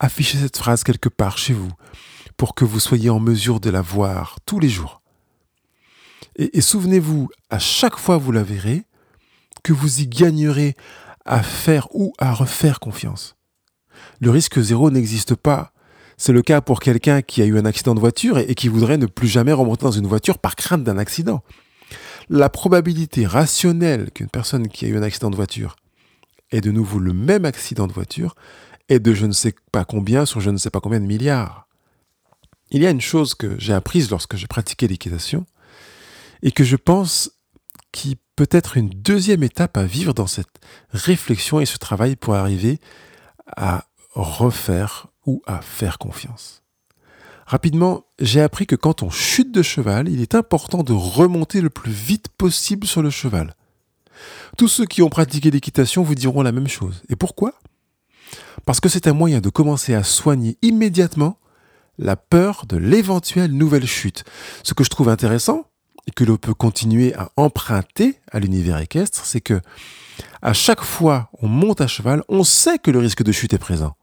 affichez 0.02 0.36
cette 0.36 0.56
phrase 0.56 0.82
quelque 0.82 1.08
part 1.08 1.38
chez 1.38 1.54
vous 1.54 1.70
pour 2.36 2.54
que 2.54 2.64
vous 2.64 2.80
soyez 2.80 3.08
en 3.08 3.20
mesure 3.20 3.60
de 3.60 3.70
la 3.70 3.80
voir 3.80 4.38
tous 4.44 4.58
les 4.58 4.68
jours. 4.68 5.00
Et, 6.36 6.60
souvenez-vous, 6.60 7.28
à 7.50 7.58
chaque 7.58 7.96
fois 7.96 8.16
vous 8.16 8.32
la 8.32 8.42
verrez, 8.42 8.84
que 9.62 9.72
vous 9.72 10.00
y 10.00 10.08
gagnerez 10.08 10.74
à 11.24 11.42
faire 11.42 11.86
ou 11.94 12.12
à 12.18 12.34
refaire 12.34 12.80
confiance. 12.80 13.36
Le 14.20 14.30
risque 14.30 14.58
zéro 14.60 14.90
n'existe 14.90 15.36
pas. 15.36 15.72
C'est 16.16 16.32
le 16.32 16.42
cas 16.42 16.60
pour 16.60 16.80
quelqu'un 16.80 17.22
qui 17.22 17.42
a 17.42 17.44
eu 17.44 17.58
un 17.58 17.64
accident 17.64 17.94
de 17.94 18.00
voiture 18.00 18.38
et 18.38 18.54
qui 18.54 18.68
voudrait 18.68 18.98
ne 18.98 19.06
plus 19.06 19.28
jamais 19.28 19.52
remonter 19.52 19.84
dans 19.84 19.92
une 19.92 20.06
voiture 20.06 20.38
par 20.38 20.56
crainte 20.56 20.82
d'un 20.82 20.98
accident. 20.98 21.42
La 22.28 22.48
probabilité 22.48 23.26
rationnelle 23.26 24.10
qu'une 24.10 24.28
personne 24.28 24.68
qui 24.68 24.86
a 24.86 24.88
eu 24.88 24.96
un 24.96 25.02
accident 25.02 25.30
de 25.30 25.36
voiture 25.36 25.76
ait 26.50 26.60
de 26.60 26.72
nouveau 26.72 26.98
le 26.98 27.12
même 27.12 27.44
accident 27.44 27.86
de 27.86 27.92
voiture 27.92 28.34
et 28.88 28.98
de 28.98 29.14
je 29.14 29.26
ne 29.26 29.32
sais 29.32 29.54
pas 29.70 29.84
combien 29.84 30.26
sur 30.26 30.40
je 30.40 30.50
ne 30.50 30.58
sais 30.58 30.70
pas 30.70 30.80
combien 30.80 31.00
de 31.00 31.06
milliards. 31.06 31.68
Il 32.70 32.82
y 32.82 32.86
a 32.86 32.90
une 32.90 33.00
chose 33.00 33.34
que 33.34 33.58
j'ai 33.58 33.74
apprise 33.74 34.10
lorsque 34.10 34.36
j'ai 34.36 34.46
pratiqué 34.46 34.88
l'équitation 34.88 35.46
et 36.42 36.52
que 36.52 36.64
je 36.64 36.76
pense 36.76 37.30
qui 37.92 38.16
peut 38.36 38.48
être 38.50 38.76
une 38.76 38.88
deuxième 38.88 39.42
étape 39.42 39.76
à 39.76 39.84
vivre 39.84 40.14
dans 40.14 40.26
cette 40.26 40.60
réflexion 40.90 41.60
et 41.60 41.66
ce 41.66 41.76
travail 41.76 42.16
pour 42.16 42.34
arriver 42.34 42.80
à 43.56 43.84
refaire 44.14 45.08
ou 45.26 45.42
à 45.46 45.60
faire 45.60 45.98
confiance. 45.98 46.62
Rapidement, 47.46 48.06
j'ai 48.18 48.40
appris 48.40 48.66
que 48.66 48.76
quand 48.76 49.02
on 49.02 49.10
chute 49.10 49.52
de 49.52 49.62
cheval, 49.62 50.08
il 50.08 50.22
est 50.22 50.34
important 50.34 50.82
de 50.82 50.92
remonter 50.92 51.60
le 51.60 51.70
plus 51.70 51.92
vite 51.92 52.28
possible 52.28 52.86
sur 52.86 53.02
le 53.02 53.10
cheval. 53.10 53.54
Tous 54.56 54.68
ceux 54.68 54.86
qui 54.86 55.02
ont 55.02 55.10
pratiqué 55.10 55.50
l'équitation 55.50 56.02
vous 56.02 56.14
diront 56.14 56.42
la 56.42 56.52
même 56.52 56.68
chose. 56.68 57.02
Et 57.08 57.16
pourquoi? 57.16 57.54
Parce 58.64 58.80
que 58.80 58.88
c'est 58.88 59.06
un 59.06 59.12
moyen 59.12 59.40
de 59.40 59.50
commencer 59.50 59.94
à 59.94 60.02
soigner 60.02 60.56
immédiatement 60.62 61.38
la 61.98 62.16
peur 62.16 62.64
de 62.68 62.76
l'éventuelle 62.76 63.52
nouvelle 63.52 63.86
chute. 63.86 64.24
Ce 64.62 64.74
que 64.74 64.84
je 64.84 64.90
trouve 64.90 65.08
intéressant 65.08 65.66
et 66.06 66.10
que 66.10 66.24
l'on 66.24 66.36
peut 66.36 66.54
continuer 66.54 67.14
à 67.14 67.30
emprunter 67.36 68.18
à 68.30 68.40
l'univers 68.40 68.78
équestre, 68.78 69.24
c'est 69.24 69.40
que 69.40 69.60
à 70.40 70.52
chaque 70.52 70.82
fois 70.82 71.30
on 71.40 71.48
monte 71.48 71.80
à 71.80 71.86
cheval, 71.86 72.22
on 72.28 72.44
sait 72.44 72.78
que 72.78 72.90
le 72.90 72.98
risque 72.98 73.22
de 73.22 73.32
chute 73.32 73.52
est 73.52 73.58
présent. 73.58 73.94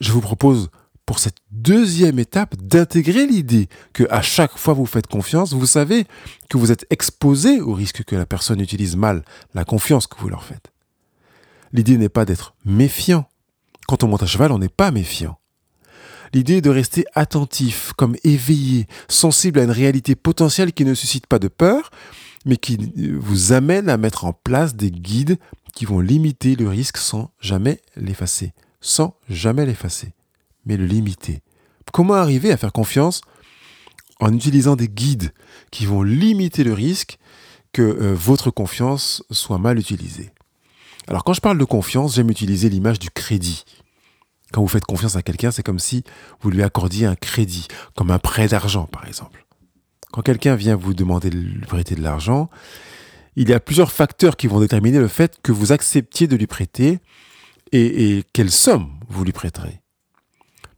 Je 0.00 0.12
vous 0.12 0.20
propose 0.20 0.70
pour 1.04 1.18
cette 1.18 1.38
deuxième 1.50 2.20
étape 2.20 2.54
d'intégrer 2.56 3.26
l'idée 3.26 3.68
que 3.92 4.04
à 4.10 4.22
chaque 4.22 4.56
fois 4.56 4.74
vous 4.74 4.86
faites 4.86 5.08
confiance, 5.08 5.52
vous 5.52 5.66
savez 5.66 6.06
que 6.48 6.56
vous 6.56 6.70
êtes 6.70 6.86
exposé 6.90 7.60
au 7.60 7.74
risque 7.74 8.04
que 8.04 8.16
la 8.16 8.26
personne 8.26 8.60
utilise 8.60 8.96
mal 8.96 9.24
la 9.52 9.64
confiance 9.64 10.06
que 10.06 10.18
vous 10.20 10.28
leur 10.28 10.44
faites. 10.44 10.70
L'idée 11.72 11.96
n'est 11.96 12.08
pas 12.08 12.24
d'être 12.24 12.54
méfiant. 12.64 13.28
Quand 13.86 14.02
on 14.04 14.08
monte 14.08 14.22
à 14.22 14.26
cheval, 14.26 14.52
on 14.52 14.58
n'est 14.58 14.68
pas 14.68 14.90
méfiant. 14.90 15.38
L'idée 16.32 16.58
est 16.58 16.60
de 16.60 16.70
rester 16.70 17.04
attentif, 17.14 17.92
comme 17.96 18.16
éveillé, 18.22 18.86
sensible 19.08 19.58
à 19.58 19.64
une 19.64 19.70
réalité 19.70 20.14
potentielle 20.14 20.72
qui 20.72 20.84
ne 20.84 20.94
suscite 20.94 21.26
pas 21.26 21.40
de 21.40 21.48
peur, 21.48 21.90
mais 22.46 22.56
qui 22.56 22.78
vous 23.18 23.52
amène 23.52 23.88
à 23.88 23.96
mettre 23.96 24.24
en 24.24 24.32
place 24.32 24.74
des 24.74 24.90
guides 24.90 25.38
qui 25.74 25.84
vont 25.84 26.00
limiter 26.00 26.56
le 26.56 26.68
risque 26.68 26.96
sans 26.96 27.32
jamais 27.40 27.80
l'effacer. 27.96 28.52
Sans 28.80 29.16
jamais 29.28 29.66
l'effacer, 29.66 30.14
mais 30.64 30.76
le 30.76 30.86
limiter. 30.86 31.42
Comment 31.92 32.14
arriver 32.14 32.52
à 32.52 32.56
faire 32.56 32.72
confiance 32.72 33.20
en 34.20 34.32
utilisant 34.32 34.76
des 34.76 34.88
guides 34.88 35.32
qui 35.70 35.84
vont 35.84 36.02
limiter 36.02 36.64
le 36.64 36.72
risque 36.72 37.18
que 37.72 37.82
euh, 37.82 38.14
votre 38.14 38.50
confiance 38.50 39.24
soit 39.30 39.58
mal 39.58 39.78
utilisée? 39.78 40.30
Alors 41.10 41.24
quand 41.24 41.32
je 41.32 41.40
parle 41.40 41.58
de 41.58 41.64
confiance, 41.64 42.14
j'aime 42.14 42.30
utiliser 42.30 42.68
l'image 42.68 43.00
du 43.00 43.10
crédit. 43.10 43.64
Quand 44.52 44.62
vous 44.62 44.68
faites 44.68 44.84
confiance 44.84 45.16
à 45.16 45.22
quelqu'un, 45.22 45.50
c'est 45.50 45.64
comme 45.64 45.80
si 45.80 46.04
vous 46.40 46.50
lui 46.50 46.62
accordiez 46.62 47.04
un 47.06 47.16
crédit, 47.16 47.66
comme 47.96 48.12
un 48.12 48.20
prêt 48.20 48.46
d'argent 48.46 48.86
par 48.86 49.06
exemple. 49.08 49.44
Quand 50.12 50.22
quelqu'un 50.22 50.54
vient 50.54 50.76
vous 50.76 50.94
demander 50.94 51.28
de 51.30 51.36
lui 51.36 51.66
prêter 51.66 51.96
de 51.96 52.02
l'argent, 52.02 52.48
il 53.34 53.48
y 53.48 53.52
a 53.52 53.58
plusieurs 53.58 53.90
facteurs 53.90 54.36
qui 54.36 54.46
vont 54.46 54.60
déterminer 54.60 55.00
le 55.00 55.08
fait 55.08 55.40
que 55.42 55.50
vous 55.50 55.72
acceptiez 55.72 56.28
de 56.28 56.36
lui 56.36 56.46
prêter 56.46 57.00
et, 57.72 58.24
quelle 58.32 58.50
somme 58.50 58.90
vous 59.08 59.24
lui 59.24 59.32
prêterez. 59.32 59.80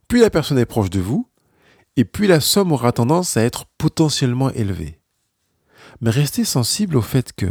Plus 0.08 0.20
la 0.20 0.30
personne 0.30 0.58
est 0.58 0.66
proche 0.66 0.90
de 0.90 1.00
vous, 1.00 1.28
et 1.96 2.04
puis 2.04 2.26
la 2.26 2.40
somme 2.40 2.72
aura 2.72 2.92
tendance 2.92 3.36
à 3.36 3.42
être 3.42 3.66
potentiellement 3.78 4.50
élevée. 4.50 4.98
Mais 6.00 6.10
restez 6.10 6.44
sensible 6.44 6.96
au 6.96 7.02
fait 7.02 7.32
que 7.34 7.46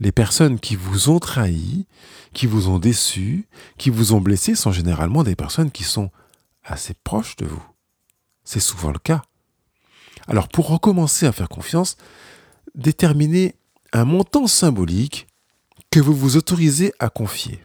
les 0.00 0.12
personnes 0.12 0.58
qui 0.58 0.76
vous 0.76 1.10
ont 1.10 1.18
trahi, 1.18 1.86
qui 2.32 2.46
vous 2.46 2.68
ont 2.68 2.78
déçu, 2.78 3.46
qui 3.76 3.90
vous 3.90 4.14
ont 4.14 4.20
blessé 4.20 4.54
sont 4.54 4.72
généralement 4.72 5.22
des 5.22 5.36
personnes 5.36 5.70
qui 5.70 5.84
sont 5.84 6.10
assez 6.64 6.94
proches 6.94 7.36
de 7.36 7.46
vous. 7.46 7.62
C'est 8.42 8.60
souvent 8.60 8.90
le 8.90 8.98
cas. 8.98 9.22
Alors 10.26 10.48
pour 10.48 10.68
recommencer 10.68 11.26
à 11.26 11.32
faire 11.32 11.48
confiance, 11.48 11.96
déterminez 12.74 13.54
un 13.92 14.04
montant 14.04 14.46
symbolique 14.46 15.26
que 15.90 16.00
vous 16.00 16.14
vous 16.14 16.36
autorisez 16.36 16.94
à 16.98 17.10
confier. 17.10 17.60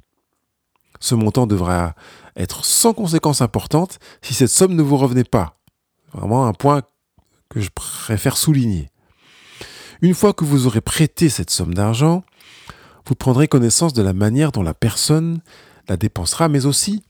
Ce 0.99 1.15
montant 1.15 1.47
devra 1.47 1.95
être 2.35 2.65
sans 2.65 2.93
conséquence 2.93 3.41
importante 3.41 3.99
si 4.21 4.33
cette 4.33 4.49
somme 4.49 4.75
ne 4.75 4.81
vous 4.81 4.97
revenait 4.97 5.23
pas. 5.23 5.57
Vraiment 6.13 6.47
un 6.47 6.53
point 6.53 6.81
que 7.49 7.61
je 7.61 7.69
préfère 7.69 8.37
souligner. 8.37 8.89
Une 10.01 10.13
fois 10.13 10.33
que 10.33 10.43
vous 10.43 10.67
aurez 10.67 10.81
prêté 10.81 11.29
cette 11.29 11.49
somme 11.49 11.73
d'argent, 11.73 12.23
vous 13.07 13.15
prendrez 13.15 13.47
connaissance 13.47 13.93
de 13.93 14.01
la 14.01 14.13
manière 14.13 14.51
dont 14.51 14.63
la 14.63 14.73
personne 14.73 15.41
la 15.87 15.97
dépensera, 15.97 16.49
mais 16.49 16.65
aussi 16.65 17.03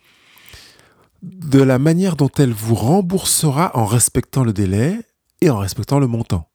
de 1.22 1.62
la 1.62 1.80
manière 1.80 2.16
dont 2.16 2.30
elle 2.38 2.54
vous 2.54 2.76
remboursera 2.76 3.72
en 3.76 3.86
respectant 3.86 4.44
le 4.44 4.54
délai 4.54 5.00
et 5.42 5.50
en 5.50 5.58
respectant 5.58 6.00
le 6.00 6.08
montant. 6.08 6.50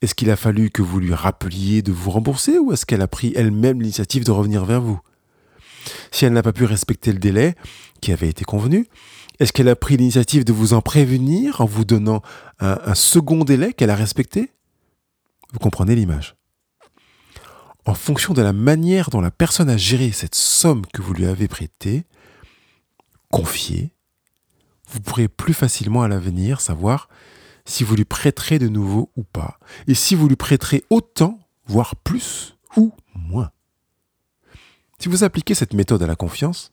Est-ce 0.00 0.14
qu'il 0.14 0.30
a 0.30 0.36
fallu 0.36 0.70
que 0.70 0.80
vous 0.80 0.98
lui 0.98 1.12
rappeliez 1.12 1.82
de 1.82 1.92
vous 1.92 2.10
rembourser 2.10 2.58
ou 2.58 2.72
est-ce 2.72 2.86
qu'elle 2.86 3.02
a 3.02 3.08
pris 3.08 3.34
elle-même 3.36 3.82
l'initiative 3.82 4.24
de 4.24 4.30
revenir 4.30 4.64
vers 4.64 4.80
vous? 4.80 4.98
Si 6.10 6.24
elle 6.24 6.32
n'a 6.32 6.42
pas 6.42 6.52
pu 6.52 6.64
respecter 6.64 7.12
le 7.12 7.18
délai 7.18 7.54
qui 8.00 8.12
avait 8.12 8.28
été 8.28 8.44
convenu, 8.44 8.86
est-ce 9.40 9.52
qu'elle 9.52 9.68
a 9.68 9.76
pris 9.76 9.96
l'initiative 9.96 10.44
de 10.44 10.52
vous 10.52 10.72
en 10.72 10.80
prévenir 10.80 11.60
en 11.60 11.66
vous 11.66 11.84
donnant 11.84 12.22
un, 12.60 12.94
second 12.94 13.44
délai 13.44 13.72
qu'elle 13.74 13.90
a 13.90 13.94
respecté? 13.94 14.50
Vous 15.52 15.58
comprenez 15.58 15.94
l'image. 15.94 16.36
En 17.86 17.94
fonction 17.94 18.34
de 18.34 18.42
la 18.42 18.52
manière 18.52 19.10
dont 19.10 19.20
la 19.20 19.30
personne 19.30 19.70
a 19.70 19.76
géré 19.76 20.12
cette 20.12 20.34
somme 20.34 20.86
que 20.86 21.02
vous 21.02 21.14
lui 21.14 21.26
avez 21.26 21.48
prêtée, 21.48 22.04
confiée, 23.30 23.94
vous 24.88 25.00
pourrez 25.00 25.28
plus 25.28 25.54
facilement 25.54 26.02
à 26.02 26.08
l'avenir 26.08 26.60
savoir 26.60 27.08
si 27.64 27.84
vous 27.84 27.94
lui 27.94 28.04
prêterez 28.04 28.58
de 28.58 28.68
nouveau 28.68 29.10
ou 29.16 29.22
pas, 29.22 29.58
et 29.86 29.94
si 29.94 30.14
vous 30.14 30.28
lui 30.28 30.36
prêterez 30.36 30.82
autant, 30.90 31.38
voire 31.66 31.96
plus 31.96 32.56
ou 32.76 32.92
moins. 33.14 33.50
Si 34.98 35.08
vous 35.08 35.24
appliquez 35.24 35.54
cette 35.54 35.72
méthode 35.72 36.02
à 36.02 36.06
la 36.06 36.16
confiance, 36.16 36.72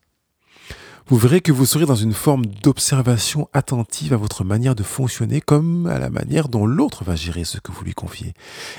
vous 1.09 1.17
verrez 1.17 1.39
que 1.39 1.53
vous 1.53 1.65
serez 1.65 1.85
dans 1.85 1.95
une 1.95 2.13
forme 2.13 2.45
d'observation 2.45 3.47
attentive 3.53 4.11
à 4.11 4.17
votre 4.17 4.43
manière 4.43 4.75
de 4.75 4.83
fonctionner 4.83 5.39
comme 5.39 5.87
à 5.87 5.99
la 5.99 6.09
manière 6.09 6.49
dont 6.49 6.65
l'autre 6.65 7.05
va 7.05 7.15
gérer 7.15 7.45
ce 7.45 7.59
que 7.59 7.71
vous 7.71 7.85
lui 7.85 7.93
confiez. 7.93 8.33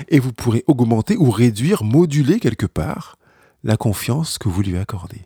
Et 0.09 0.19
vous 0.19 0.31
pourrez 0.31 0.63
augmenter 0.67 1.17
ou 1.17 1.31
réduire, 1.31 1.83
moduler 1.83 2.39
quelque 2.39 2.67
part 2.67 3.17
la 3.63 3.77
confiance 3.77 4.37
que 4.37 4.47
vous 4.47 4.61
lui 4.61 4.77
accordez. 4.77 5.21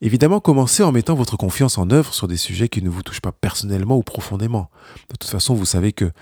Évidemment, 0.00 0.38
commencez 0.38 0.84
en 0.84 0.92
mettant 0.92 1.16
votre 1.16 1.36
confiance 1.36 1.78
en 1.78 1.90
œuvre 1.90 2.14
sur 2.14 2.28
des 2.28 2.36
sujets 2.36 2.68
qui 2.68 2.82
ne 2.82 2.88
vous 2.88 3.02
touchent 3.02 3.20
pas 3.20 3.32
personnellement 3.32 3.96
ou 3.96 4.02
profondément. 4.04 4.70
De 5.10 5.16
toute 5.16 5.30
façon, 5.30 5.54
vous 5.54 5.64
savez 5.64 5.92
que 5.92 6.12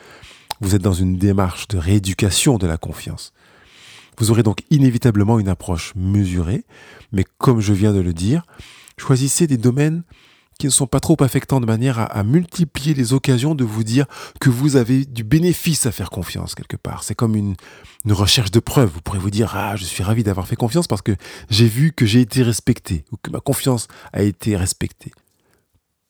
vous 0.63 0.75
êtes 0.75 0.83
dans 0.83 0.95
une 0.95 1.19
démarche 1.19 1.69
de 1.69 1.77
rééducation 1.77 2.57
de 2.57 2.67
la 2.67 2.79
confiance. 2.79 3.35
Vous 4.17 4.31
aurez 4.31 4.43
donc 4.43 4.63
inévitablement 4.71 5.39
une 5.39 5.49
approche 5.49 5.93
mesurée, 5.97 6.65
mais 7.13 7.25
comme 7.39 7.61
je 7.61 7.73
viens 7.75 7.93
de 7.93 8.01
le 8.01 8.13
dire, 8.15 8.45
choisissez 9.01 9.47
des 9.47 9.57
domaines 9.57 10.03
qui 10.61 10.67
ne 10.67 10.71
sont 10.71 10.87
pas 10.87 11.01
trop 11.01 11.17
affectants 11.21 11.61
de 11.61 11.67
manière 11.67 11.99
à, 11.99 12.23
multiplier 12.23 12.93
les 12.93 13.15
occasions 13.15 13.55
de 13.55 13.65
vous 13.65 13.83
dire 13.83 14.05
que 14.41 14.51
vous 14.51 14.77
avez 14.77 15.07
du 15.07 15.25
bénéfice 15.25 15.87
à 15.87 15.91
faire 15.91 16.11
confiance 16.11 16.55
quelque 16.55 16.77
part. 16.77 17.03
C'est 17.03 17.15
comme 17.15 17.35
une, 17.35 17.57
recherche 18.07 18.51
de 18.51 18.61
preuves. 18.61 18.91
Vous 18.93 19.01
pourrez 19.01 19.19
vous 19.19 19.31
dire, 19.31 19.57
ah, 19.57 19.77
je 19.77 19.85
suis 19.85 20.03
ravi 20.03 20.23
d'avoir 20.23 20.47
fait 20.47 20.57
confiance 20.57 20.87
parce 20.87 21.01
que 21.01 21.17
j'ai 21.49 21.67
vu 21.67 21.93
que 21.93 22.05
j'ai 22.05 22.21
été 22.21 22.43
respecté 22.43 23.05
ou 23.11 23.17
que 23.17 23.31
ma 23.31 23.41
confiance 23.41 23.89
a 24.13 24.23
été 24.23 24.55
respectée. 24.55 25.13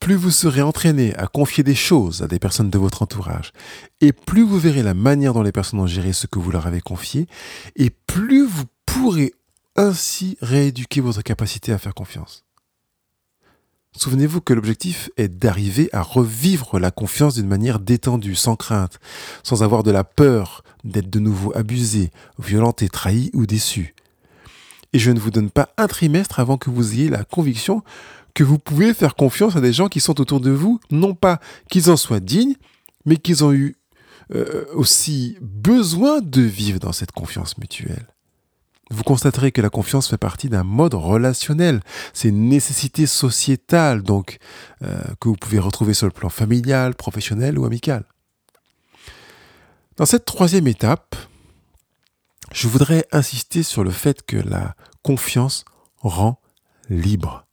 Plus 0.00 0.16
vous 0.16 0.30
serez 0.32 0.62
entraîné 0.62 1.14
à 1.14 1.28
confier 1.28 1.62
des 1.62 1.74
choses 1.76 2.22
à 2.22 2.26
des 2.26 2.40
personnes 2.40 2.70
de 2.70 2.78
votre 2.78 3.02
entourage, 3.02 3.52
et 4.00 4.12
plus 4.12 4.42
vous 4.42 4.58
verrez 4.58 4.82
la 4.82 4.94
manière 4.94 5.34
dont 5.34 5.42
les 5.42 5.52
personnes 5.52 5.78
ont 5.78 5.86
géré 5.86 6.14
ce 6.14 6.26
que 6.26 6.38
vous 6.38 6.50
leur 6.50 6.66
avez 6.66 6.80
confié, 6.80 7.26
et 7.76 7.90
plus 7.90 8.46
vous 8.46 8.64
pourrez 8.86 9.34
ainsi 9.76 10.38
rééduquer 10.40 11.02
votre 11.02 11.22
capacité 11.22 11.70
à 11.72 11.78
faire 11.78 11.94
confiance. 11.94 12.44
Souvenez-vous 13.96 14.40
que 14.40 14.54
l'objectif 14.54 15.10
est 15.16 15.28
d'arriver 15.28 15.88
à 15.92 16.02
revivre 16.02 16.78
la 16.78 16.90
confiance 16.90 17.34
d'une 17.34 17.48
manière 17.48 17.80
détendue, 17.80 18.36
sans 18.36 18.56
crainte, 18.56 19.00
sans 19.42 19.62
avoir 19.62 19.82
de 19.82 19.90
la 19.90 20.04
peur 20.04 20.62
d'être 20.84 21.10
de 21.10 21.18
nouveau 21.18 21.52
abusé, 21.56 22.10
violenté, 22.38 22.88
trahi 22.88 23.30
ou 23.34 23.46
déçu. 23.46 23.94
Et 24.92 24.98
je 24.98 25.10
ne 25.10 25.20
vous 25.20 25.30
donne 25.30 25.50
pas 25.50 25.70
un 25.76 25.86
trimestre 25.86 26.40
avant 26.40 26.56
que 26.56 26.70
vous 26.70 26.92
ayez 26.94 27.08
la 27.08 27.24
conviction 27.24 27.82
que 28.34 28.44
vous 28.44 28.58
pouvez 28.58 28.94
faire 28.94 29.16
confiance 29.16 29.56
à 29.56 29.60
des 29.60 29.72
gens 29.72 29.88
qui 29.88 30.00
sont 30.00 30.20
autour 30.20 30.40
de 30.40 30.50
vous, 30.50 30.80
non 30.90 31.14
pas 31.14 31.40
qu'ils 31.68 31.90
en 31.90 31.96
soient 31.96 32.20
dignes, 32.20 32.54
mais 33.04 33.16
qu'ils 33.16 33.44
ont 33.44 33.52
eu 33.52 33.76
euh, 34.32 34.64
aussi 34.74 35.36
besoin 35.40 36.20
de 36.20 36.42
vivre 36.42 36.78
dans 36.78 36.92
cette 36.92 37.12
confiance 37.12 37.58
mutuelle. 37.58 38.06
Vous 38.90 39.04
constaterez 39.04 39.52
que 39.52 39.62
la 39.62 39.70
confiance 39.70 40.08
fait 40.08 40.18
partie 40.18 40.48
d'un 40.48 40.64
mode 40.64 40.94
relationnel. 40.94 41.80
C'est 42.12 42.28
une 42.28 42.48
nécessité 42.48 43.06
sociétale, 43.06 44.02
donc, 44.02 44.38
euh, 44.82 45.00
que 45.20 45.28
vous 45.28 45.36
pouvez 45.36 45.60
retrouver 45.60 45.94
sur 45.94 46.06
le 46.06 46.12
plan 46.12 46.28
familial, 46.28 46.96
professionnel 46.96 47.58
ou 47.58 47.64
amical. 47.64 48.04
Dans 49.96 50.06
cette 50.06 50.24
troisième 50.24 50.66
étape, 50.66 51.14
je 52.52 52.66
voudrais 52.66 53.06
insister 53.12 53.62
sur 53.62 53.84
le 53.84 53.90
fait 53.90 54.22
que 54.26 54.36
la 54.36 54.74
confiance 55.02 55.64
rend 55.98 56.40
libre. 56.88 57.46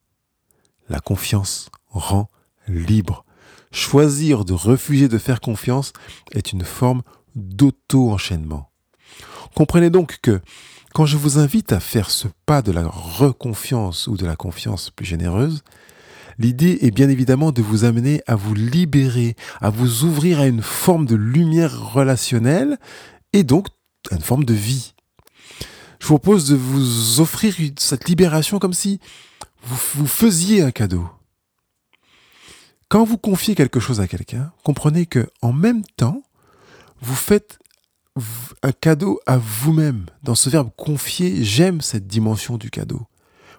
La 0.89 0.99
confiance 0.99 1.69
rend 1.89 2.29
libre. 2.67 3.25
Choisir 3.71 4.43
de 4.43 4.53
refuser 4.53 5.07
de 5.07 5.17
faire 5.17 5.39
confiance 5.39 5.93
est 6.31 6.51
une 6.51 6.63
forme 6.63 7.03
d'auto-enchaînement. 7.35 8.71
Comprenez 9.53 9.89
donc 9.89 10.19
que 10.21 10.41
quand 10.97 11.05
je 11.05 11.15
vous 11.15 11.37
invite 11.37 11.73
à 11.73 11.79
faire 11.79 12.09
ce 12.09 12.27
pas 12.47 12.63
de 12.63 12.71
la 12.71 12.87
reconfiance 12.87 14.07
ou 14.07 14.17
de 14.17 14.25
la 14.25 14.35
confiance 14.35 14.89
plus 14.89 15.05
généreuse, 15.05 15.63
l'idée 16.39 16.79
est 16.81 16.89
bien 16.89 17.07
évidemment 17.07 17.51
de 17.51 17.61
vous 17.61 17.83
amener 17.83 18.23
à 18.25 18.35
vous 18.35 18.55
libérer, 18.55 19.35
à 19.61 19.69
vous 19.69 20.05
ouvrir 20.05 20.39
à 20.39 20.47
une 20.47 20.63
forme 20.63 21.05
de 21.05 21.15
lumière 21.15 21.91
relationnelle 21.93 22.79
et 23.31 23.43
donc 23.43 23.67
à 24.09 24.15
une 24.15 24.23
forme 24.23 24.43
de 24.43 24.55
vie. 24.55 24.95
Je 25.99 26.07
vous 26.07 26.17
propose 26.17 26.49
de 26.49 26.55
vous 26.55 27.19
offrir 27.19 27.53
cette 27.77 28.09
libération 28.09 28.57
comme 28.57 28.73
si 28.73 28.99
vous, 29.61 30.07
faisiez 30.07 30.63
un 30.63 30.71
cadeau. 30.71 31.07
Quand 32.89 33.03
vous 33.03 33.19
confiez 33.19 33.53
quelque 33.53 33.79
chose 33.79 34.01
à 34.01 34.07
quelqu'un, 34.07 34.51
comprenez 34.63 35.05
que 35.05 35.29
en 35.43 35.53
même 35.53 35.83
temps, 35.95 36.23
vous 37.01 37.13
faites 37.13 37.59
un 38.63 38.71
cadeau 38.71 39.19
à 39.25 39.37
vous-même. 39.37 40.05
Dans 40.23 40.35
ce 40.35 40.49
verbe 40.49 40.69
confier, 40.75 41.43
j'aime 41.43 41.81
cette 41.81 42.07
dimension 42.07 42.57
du 42.57 42.69
cadeau. 42.69 43.07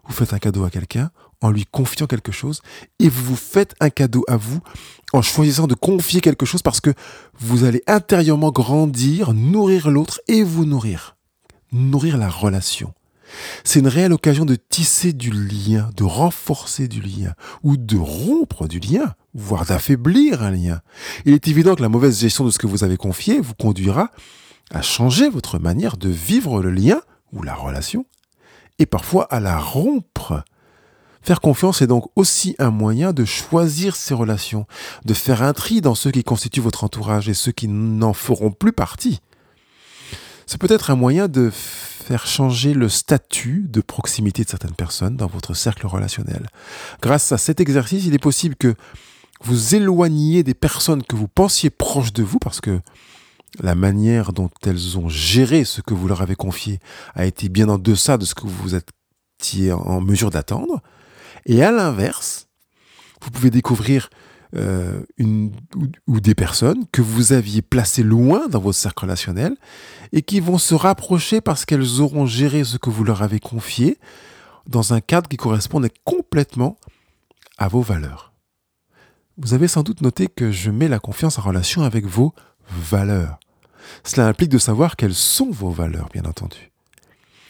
Vous 0.07 0.15
faites 0.15 0.33
un 0.33 0.39
cadeau 0.39 0.65
à 0.65 0.71
quelqu'un 0.71 1.11
en 1.41 1.51
lui 1.51 1.67
confiant 1.67 2.07
quelque 2.07 2.33
chose 2.33 2.63
et 2.99 3.09
vous 3.09 3.25
vous 3.25 3.37
faites 3.37 3.75
un 3.81 3.91
cadeau 3.91 4.25
à 4.27 4.37
vous 4.37 4.61
en 5.13 5.23
choisissant 5.23 5.67
de 5.67 5.75
confier 5.75 6.21
quelque 6.21 6.47
chose 6.47 6.63
parce 6.63 6.81
que 6.81 6.95
vous 7.39 7.65
allez 7.65 7.83
intérieurement 7.87 8.51
grandir, 8.51 9.35
nourrir 9.35 9.91
l'autre 9.91 10.21
et 10.29 10.43
vous 10.43 10.65
nourrir. 10.65 11.17
Nourrir 11.73 12.17
la 12.17 12.31
relation. 12.31 12.95
C'est 13.65 13.81
une 13.81 13.89
réelle 13.89 14.13
occasion 14.13 14.45
de 14.45 14.57
tisser 14.57 15.13
du 15.13 15.31
lien, 15.31 15.91
de 15.97 16.05
renforcer 16.05 16.89
du 16.89 17.01
lien, 17.01 17.35
ou 17.63 17.77
de 17.77 17.99
rompre 17.99 18.67
du 18.67 18.79
lien, 18.79 19.15
voire 19.35 19.67
d'affaiblir 19.67 20.43
un 20.43 20.51
lien. 20.51 20.81
Il 21.27 21.35
est 21.35 21.49
évident 21.49 21.75
que 21.75 21.83
la 21.83 21.89
mauvaise 21.91 22.19
gestion 22.19 22.45
de 22.45 22.51
ce 22.51 22.59
que 22.59 22.67
vous 22.67 22.85
avez 22.85 22.97
confié 22.97 23.41
vous 23.41 23.55
conduira 23.55 24.11
à 24.71 24.83
changer 24.83 25.29
votre 25.29 25.59
manière 25.59 25.97
de 25.97 26.09
vivre 26.09 26.63
le 26.63 26.71
lien 26.71 27.01
ou 27.33 27.43
la 27.43 27.55
relation, 27.55 28.07
et 28.79 28.87
parfois 28.87 29.25
à 29.25 29.41
la 29.41 29.59
rompre. 29.59 30.45
Faire 31.23 31.41
confiance 31.41 31.83
est 31.83 31.87
donc 31.87 32.07
aussi 32.17 32.55
un 32.59 32.71
moyen 32.71 33.13
de 33.13 33.25
choisir 33.25 33.97
ses 33.97 34.15
relations, 34.15 34.67
de 35.05 35.15
faire 35.15 35.43
un 35.43 35.53
tri 35.53 35.81
dans 35.81 35.95
ceux 35.95 36.11
qui 36.11 36.25
constituent 36.25 36.61
votre 36.61 36.85
entourage 36.85 37.29
et 37.29 37.35
ceux 37.35 37.53
qui 37.53 37.69
n'en 37.69 38.13
feront 38.13 38.51
plus 38.51 38.73
partie. 38.73 39.21
C'est 40.47 40.61
peut-être 40.61 40.91
un 40.91 40.97
moyen 40.97 41.29
de 41.29 41.51
faire 41.51 42.27
changer 42.27 42.73
le 42.73 42.89
statut 42.89 43.67
de 43.69 43.83
proximité 43.83 44.45
de 44.45 44.49
certaines 44.49 44.75
personnes 44.75 45.17
dans 45.17 45.27
votre 45.27 45.53
cercle 45.53 45.87
relationnel. 45.87 46.47
Grâce 47.03 47.33
à 47.33 47.37
cet 47.37 47.61
exercice, 47.61 48.07
il 48.07 48.15
est 48.15 48.19
possible 48.19 48.57
que 48.57 48.75
vous 49.43 49.75
éloigniez 49.75 50.43
des 50.43 50.55
personnes 50.55 51.03
que 51.03 51.17
vous 51.17 51.29
pensiez 51.29 51.69
proches 51.69 52.15
de 52.15 52.23
vous 52.23 52.39
parce 52.39 52.63
que 52.63 52.81
la 53.61 53.75
manière 53.75 54.33
dont 54.33 54.51
elles 54.67 54.99
ont 54.99 55.09
géré 55.09 55.65
ce 55.65 55.81
que 55.81 55.95
vous 55.95 56.09
leur 56.09 56.23
avez 56.23 56.37
confié 56.37 56.79
a 57.15 57.27
été 57.27 57.49
bien 57.49 57.69
en 57.69 57.79
deçà 57.79 58.19
de 58.19 58.25
ce 58.25 58.35
que 58.35 58.47
vous 58.47 58.75
étiez 58.75 59.73
en 59.73 60.01
mesure 60.01 60.31
d'attendre. 60.31 60.83
Et 61.47 61.63
à 61.63 61.71
l'inverse, 61.71 62.49
vous 63.23 63.31
pouvez 63.31 63.51
découvrir 63.51 64.11
euh, 64.57 65.03
une, 65.19 65.53
ou, 66.07 66.21
des 66.21 66.35
personnes 66.35 66.87
que 66.91 67.03
vous 67.03 67.35
aviez 67.35 67.61
placées 67.61 68.03
loin 68.03 68.49
dans 68.49 68.61
votre 68.61 68.79
cercle 68.79 69.05
relationnel 69.05 69.55
et 70.13 70.23
qui 70.23 70.41
vont 70.41 70.57
se 70.57 70.75
rapprocher 70.75 71.43
parce 71.43 71.67
qu'elles 71.67 72.01
auront 72.01 72.25
géré 72.25 72.65
ce 72.65 72.79
que 72.79 72.89
vous 72.89 73.05
leur 73.05 73.23
avez 73.23 73.41
confié 73.41 73.99
dans 74.67 74.95
un 74.95 75.01
cadre 75.01 75.29
qui 75.29 75.37
correspondait 75.37 75.93
complètement 76.05 76.79
à 77.59 77.69
vos 77.69 77.83
valeurs. 77.83 78.33
Vous 79.37 79.53
avez 79.53 79.69
sans 79.69 79.83
doute 79.83 80.01
noté 80.01 80.29
que 80.29 80.51
je 80.51 80.71
mets 80.71 80.89
la 80.89 80.99
confiance 80.99 81.39
en 81.39 81.43
relation 81.43 81.83
avec 81.83 82.07
vos 82.07 82.33
valeurs. 82.71 83.39
Cela 84.05 84.27
implique 84.27 84.51
de 84.51 84.59
savoir 84.59 84.97
quelles 84.97 85.15
sont 85.15 85.51
vos 85.51 85.71
valeurs, 85.71 86.09
bien 86.13 86.25
entendu. 86.25 86.71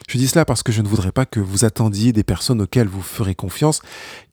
Je 0.09 0.17
dis 0.17 0.29
cela 0.29 0.45
parce 0.45 0.63
que 0.63 0.73
je 0.73 0.81
ne 0.81 0.89
voudrais 0.89 1.13
pas 1.13 1.27
que 1.27 1.41
vous 1.41 1.65
attendiez 1.65 2.13
des 2.13 2.25
personnes 2.25 2.63
auxquelles 2.63 2.89
vous 2.89 3.03
ferez 3.03 3.35
confiance, 3.35 3.83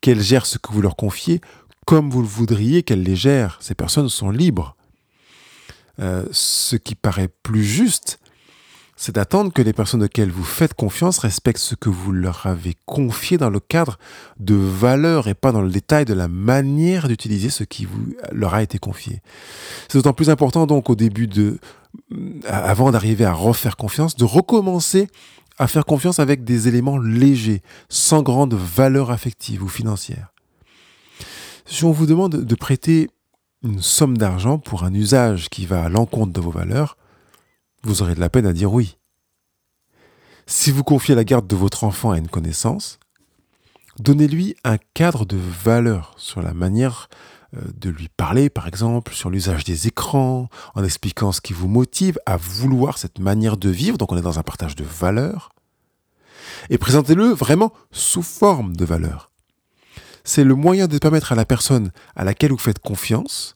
qu'elles 0.01 0.21
gèrent 0.21 0.45
ce 0.45 0.57
que 0.57 0.71
vous 0.71 0.81
leur 0.81 0.95
confiez 0.95 1.41
comme 1.85 2.09
vous 2.09 2.21
le 2.21 2.27
voudriez 2.27 2.83
qu'elle 2.83 3.03
les 3.03 3.15
gère. 3.15 3.57
Ces 3.61 3.75
personnes 3.75 4.09
sont 4.09 4.31
libres. 4.31 4.75
Euh, 5.99 6.25
ce 6.31 6.75
qui 6.75 6.95
paraît 6.95 7.29
plus 7.43 7.63
juste, 7.63 8.19
c'est 8.95 9.15
d'attendre 9.15 9.51
que 9.51 9.61
les 9.61 9.73
personnes 9.73 10.03
auxquelles 10.03 10.31
vous 10.31 10.43
faites 10.43 10.73
confiance 10.73 11.19
respectent 11.19 11.59
ce 11.59 11.75
que 11.75 11.89
vous 11.89 12.13
leur 12.13 12.45
avez 12.45 12.75
confié 12.85 13.37
dans 13.37 13.49
le 13.49 13.59
cadre 13.59 13.97
de 14.39 14.55
valeurs 14.55 15.27
et 15.27 15.33
pas 15.33 15.51
dans 15.51 15.61
le 15.61 15.69
détail 15.69 16.05
de 16.05 16.13
la 16.13 16.29
manière 16.29 17.07
d'utiliser 17.09 17.49
ce 17.49 17.65
qui 17.65 17.85
vous, 17.85 18.13
leur 18.31 18.53
a 18.53 18.63
été 18.63 18.77
confié. 18.77 19.21
C'est 19.89 19.97
d'autant 19.97 20.13
plus 20.13 20.29
important 20.29 20.65
donc 20.65 20.89
au 20.89 20.95
début 20.95 21.27
de, 21.27 21.59
euh, 22.13 22.39
avant 22.47 22.91
d'arriver 22.91 23.25
à 23.25 23.33
refaire 23.33 23.75
confiance, 23.75 24.15
de 24.15 24.23
recommencer 24.23 25.09
à 25.57 25.67
faire 25.67 25.85
confiance 25.85 26.19
avec 26.19 26.43
des 26.43 26.67
éléments 26.67 26.97
légers, 26.97 27.61
sans 27.89 28.21
grande 28.21 28.53
valeur 28.53 29.11
affective 29.11 29.63
ou 29.63 29.67
financière. 29.67 30.33
Si 31.65 31.83
on 31.83 31.91
vous 31.91 32.05
demande 32.05 32.35
de 32.35 32.55
prêter 32.55 33.09
une 33.63 33.81
somme 33.81 34.17
d'argent 34.17 34.59
pour 34.59 34.83
un 34.83 34.93
usage 34.93 35.49
qui 35.49 35.65
va 35.65 35.83
à 35.83 35.89
l'encontre 35.89 36.33
de 36.33 36.41
vos 36.41 36.51
valeurs, 36.51 36.97
vous 37.85 38.01
aurez 38.01 38.15
de 38.15 38.19
la 38.19 38.29
peine 38.29 38.45
à 38.45 38.53
dire 38.53 38.73
oui. 38.73 38.97
Si 40.47 40.71
vous 40.71 40.83
confiez 40.83 41.15
la 41.15 41.23
garde 41.23 41.47
de 41.47 41.55
votre 41.55 41.83
enfant 41.83 42.11
à 42.11 42.17
une 42.17 42.27
connaissance, 42.27 42.99
donnez-lui 43.99 44.55
un 44.63 44.77
cadre 44.93 45.25
de 45.25 45.37
valeurs 45.37 46.13
sur 46.17 46.41
la 46.41 46.53
manière 46.53 47.09
euh, 47.55 47.61
de 47.79 47.89
lui 47.89 48.09
parler, 48.09 48.49
par 48.49 48.67
exemple, 48.67 49.13
sur 49.13 49.29
l'usage 49.29 49.63
des 49.63 49.87
écrans, 49.87 50.49
en 50.75 50.83
expliquant 50.83 51.31
ce 51.31 51.41
qui 51.41 51.53
vous 51.53 51.67
motive 51.67 52.19
à 52.25 52.37
vouloir 52.37 52.97
cette 52.97 53.19
manière 53.19 53.57
de 53.57 53.69
vivre, 53.69 53.97
donc 53.97 54.11
on 54.11 54.17
est 54.17 54.21
dans 54.21 54.39
un 54.39 54.43
partage 54.43 54.75
de 54.75 54.83
valeurs, 54.83 55.49
et 56.69 56.77
présentez-le 56.77 57.25
vraiment 57.29 57.73
sous 57.91 58.21
forme 58.21 58.75
de 58.75 58.85
valeurs 58.85 59.31
c'est 60.25 60.43
le 60.43 60.55
moyen 60.55 60.87
de 60.87 60.97
permettre 60.97 61.31
à 61.31 61.35
la 61.35 61.45
personne 61.45 61.91
à 62.15 62.25
laquelle 62.25 62.51
vous 62.51 62.57
faites 62.57 62.79
confiance 62.79 63.53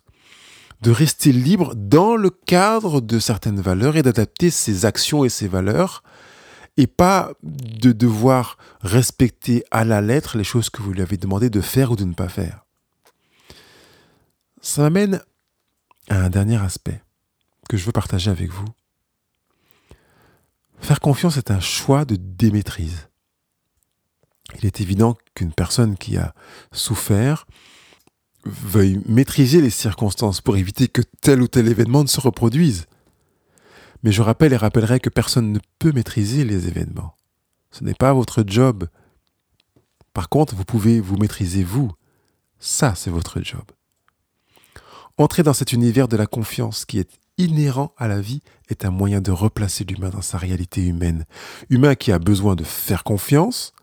de 0.82 0.92
rester 0.92 1.32
libre 1.32 1.76
dans 1.76 2.15
le 2.15 2.30
cadre 2.30 3.02
de 3.02 3.20
certaines 3.20 3.60
valeurs 3.60 3.98
et 3.98 4.04
d'adapter 4.04 4.50
ses 4.50 4.86
actions 4.86 5.26
et 5.26 5.30
ses 5.30 5.48
valeurs 5.48 6.04
et 6.78 6.88
pas 6.88 7.34
de 7.44 7.92
devoir 7.92 8.58
respecter 8.82 9.63
à 9.72 9.84
la 9.84 10.02
lettre 10.02 10.38
les 10.38 10.44
choses 10.44 10.70
que 10.70 10.82
vous 10.82 10.94
lui 10.94 11.02
avez 11.02 11.18
demandé 11.18 11.50
de 11.50 11.62
faire 11.62 11.92
ou 11.92 11.96
de 11.96 12.06
ne 12.06 12.13
pas 12.13 12.30
faire. 12.30 12.65
Ça 14.62 14.84
m'amène 14.84 15.22
à 16.10 16.24
un 16.24 16.30
dernier 16.30 16.62
aspect 16.62 17.02
que 17.68 17.78
je 17.78 17.86
veux 17.86 17.92
partager 17.92 18.32
avec 18.32 18.50
vous. 18.50 18.68
Faire 20.80 21.02
confiance 21.02 21.38
est 21.38 21.52
un 21.52 21.60
choix 21.60 22.06
de 22.06 22.15
démaîtrise 22.15 23.10
il 24.58 24.65
est 24.65 24.82
évident 24.82 25.18
qu'une 25.36 25.54
personne 25.54 25.98
qui 25.98 26.18
a 26.18 26.34
souffert 26.72 27.46
veuille 28.45 29.02
maîtriser 29.06 29.62
les 29.62 29.69
circonstances 29.69 30.41
pour 30.41 30.58
éviter 30.58 30.88
que 30.88 31.02
tel 31.21 31.41
ou 31.41 31.47
tel 31.47 31.67
événement 31.67 32.04
ne 32.04 32.08
se 32.08 32.21
reproduise. 32.21 32.86
Mais 34.04 34.12
je 34.12 34.21
rappelle 34.21 34.54
et 34.54 34.58
rappellerai 34.58 34.99
que 34.99 35.10
personne 35.10 35.52
ne 35.52 35.60
peut 35.78 35.91
maîtriser 35.91 36.45
les 36.45 36.67
événements. 36.67 37.15
Ce 37.71 37.84
n'est 37.84 37.93
pas 37.93 38.13
votre 38.13 38.43
job. 38.47 38.88
Par 40.13 40.30
contre, 40.30 40.56
vous 40.56 40.65
pouvez 40.65 40.99
vous 41.02 41.17
maîtriser 41.17 41.63
vous. 41.63 41.91
Ça, 42.60 42.95
c'est 42.95 43.12
votre 43.12 43.41
job. 43.41 43.63
Entrer 45.17 45.43
dans 45.43 45.54
cet 45.54 45.73
univers 45.73 46.08
de 46.08 46.17
la 46.17 46.28
confiance 46.28 46.86
qui 46.86 46.99
est 46.99 47.19
inhérent 47.38 47.93
à 47.97 48.08
la 48.08 48.21
vie 48.21 48.41
est 48.69 48.86
un 48.86 48.89
moyen 48.89 49.21
de 49.21 49.32
replacer 49.32 49.84
l'humain 49.84 50.10
dans 50.10 50.21
sa 50.21 50.38
réalité 50.38 50.86
humaine. 50.86 51.25
Humain 51.69 51.95
qui 51.95 52.12
a 52.12 52.19
besoin 52.19 52.56
de 52.56 52.63
faire 52.63 53.04
confiance, 53.04 53.73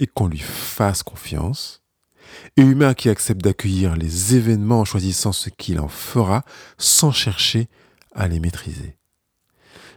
et 0.00 0.06
qu'on 0.06 0.26
lui 0.26 0.38
fasse 0.38 1.02
confiance, 1.02 1.82
et 2.56 2.62
humain 2.62 2.94
qui 2.94 3.08
accepte 3.08 3.42
d'accueillir 3.42 3.96
les 3.96 4.36
événements 4.36 4.80
en 4.80 4.84
choisissant 4.84 5.32
ce 5.32 5.50
qu'il 5.50 5.80
en 5.80 5.88
fera 5.88 6.44
sans 6.78 7.12
chercher 7.12 7.68
à 8.14 8.28
les 8.28 8.40
maîtriser. 8.40 8.96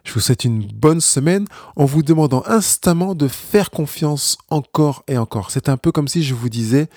Je 0.03 0.13
vous 0.13 0.21
souhaite 0.21 0.45
une 0.45 0.65
bonne 0.65 1.01
semaine 1.01 1.45
en 1.75 1.85
vous 1.85 2.01
demandant 2.01 2.43
instamment 2.45 3.13
de 3.13 3.27
faire 3.27 3.69
confiance 3.69 4.37
encore 4.49 5.03
et 5.07 5.17
encore. 5.17 5.51
C'est 5.51 5.67
un 5.67 5.77
peu 5.77 5.91
comme 5.91 6.07
si 6.07 6.23
je 6.23 6.33
vous 6.33 6.49
disais 6.49 6.87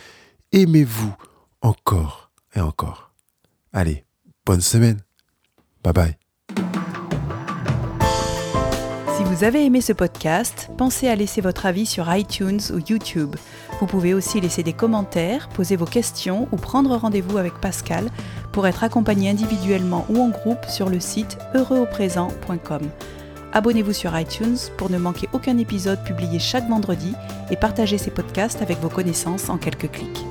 aimez-vous 0.52 1.14
encore 1.60 2.30
et 2.54 2.60
encore. 2.60 3.12
Allez, 3.72 4.04
bonne 4.46 4.60
semaine. 4.60 5.00
Bye 5.82 5.92
bye. 5.92 6.19
Vous 9.30 9.44
avez 9.44 9.64
aimé 9.64 9.80
ce 9.80 9.92
podcast, 9.92 10.70
pensez 10.76 11.06
à 11.06 11.14
laisser 11.14 11.40
votre 11.40 11.64
avis 11.64 11.86
sur 11.86 12.12
iTunes 12.12 12.58
ou 12.74 12.80
YouTube. 12.80 13.36
Vous 13.78 13.86
pouvez 13.86 14.12
aussi 14.12 14.40
laisser 14.40 14.64
des 14.64 14.72
commentaires, 14.72 15.48
poser 15.50 15.76
vos 15.76 15.84
questions 15.84 16.48
ou 16.50 16.56
prendre 16.56 16.96
rendez-vous 16.96 17.38
avec 17.38 17.54
Pascal 17.60 18.10
pour 18.50 18.66
être 18.66 18.82
accompagné 18.82 19.30
individuellement 19.30 20.04
ou 20.08 20.20
en 20.20 20.30
groupe 20.30 20.64
sur 20.68 20.88
le 20.88 20.98
site 20.98 21.38
heureuxauprésent.com. 21.54 22.82
Abonnez-vous 23.52 23.92
sur 23.92 24.18
iTunes 24.18 24.58
pour 24.76 24.90
ne 24.90 24.98
manquer 24.98 25.28
aucun 25.32 25.58
épisode 25.58 26.02
publié 26.02 26.40
chaque 26.40 26.68
vendredi 26.68 27.14
et 27.52 27.56
partagez 27.56 27.98
ces 27.98 28.10
podcasts 28.10 28.62
avec 28.62 28.80
vos 28.80 28.88
connaissances 28.88 29.48
en 29.48 29.58
quelques 29.58 29.92
clics. 29.92 30.24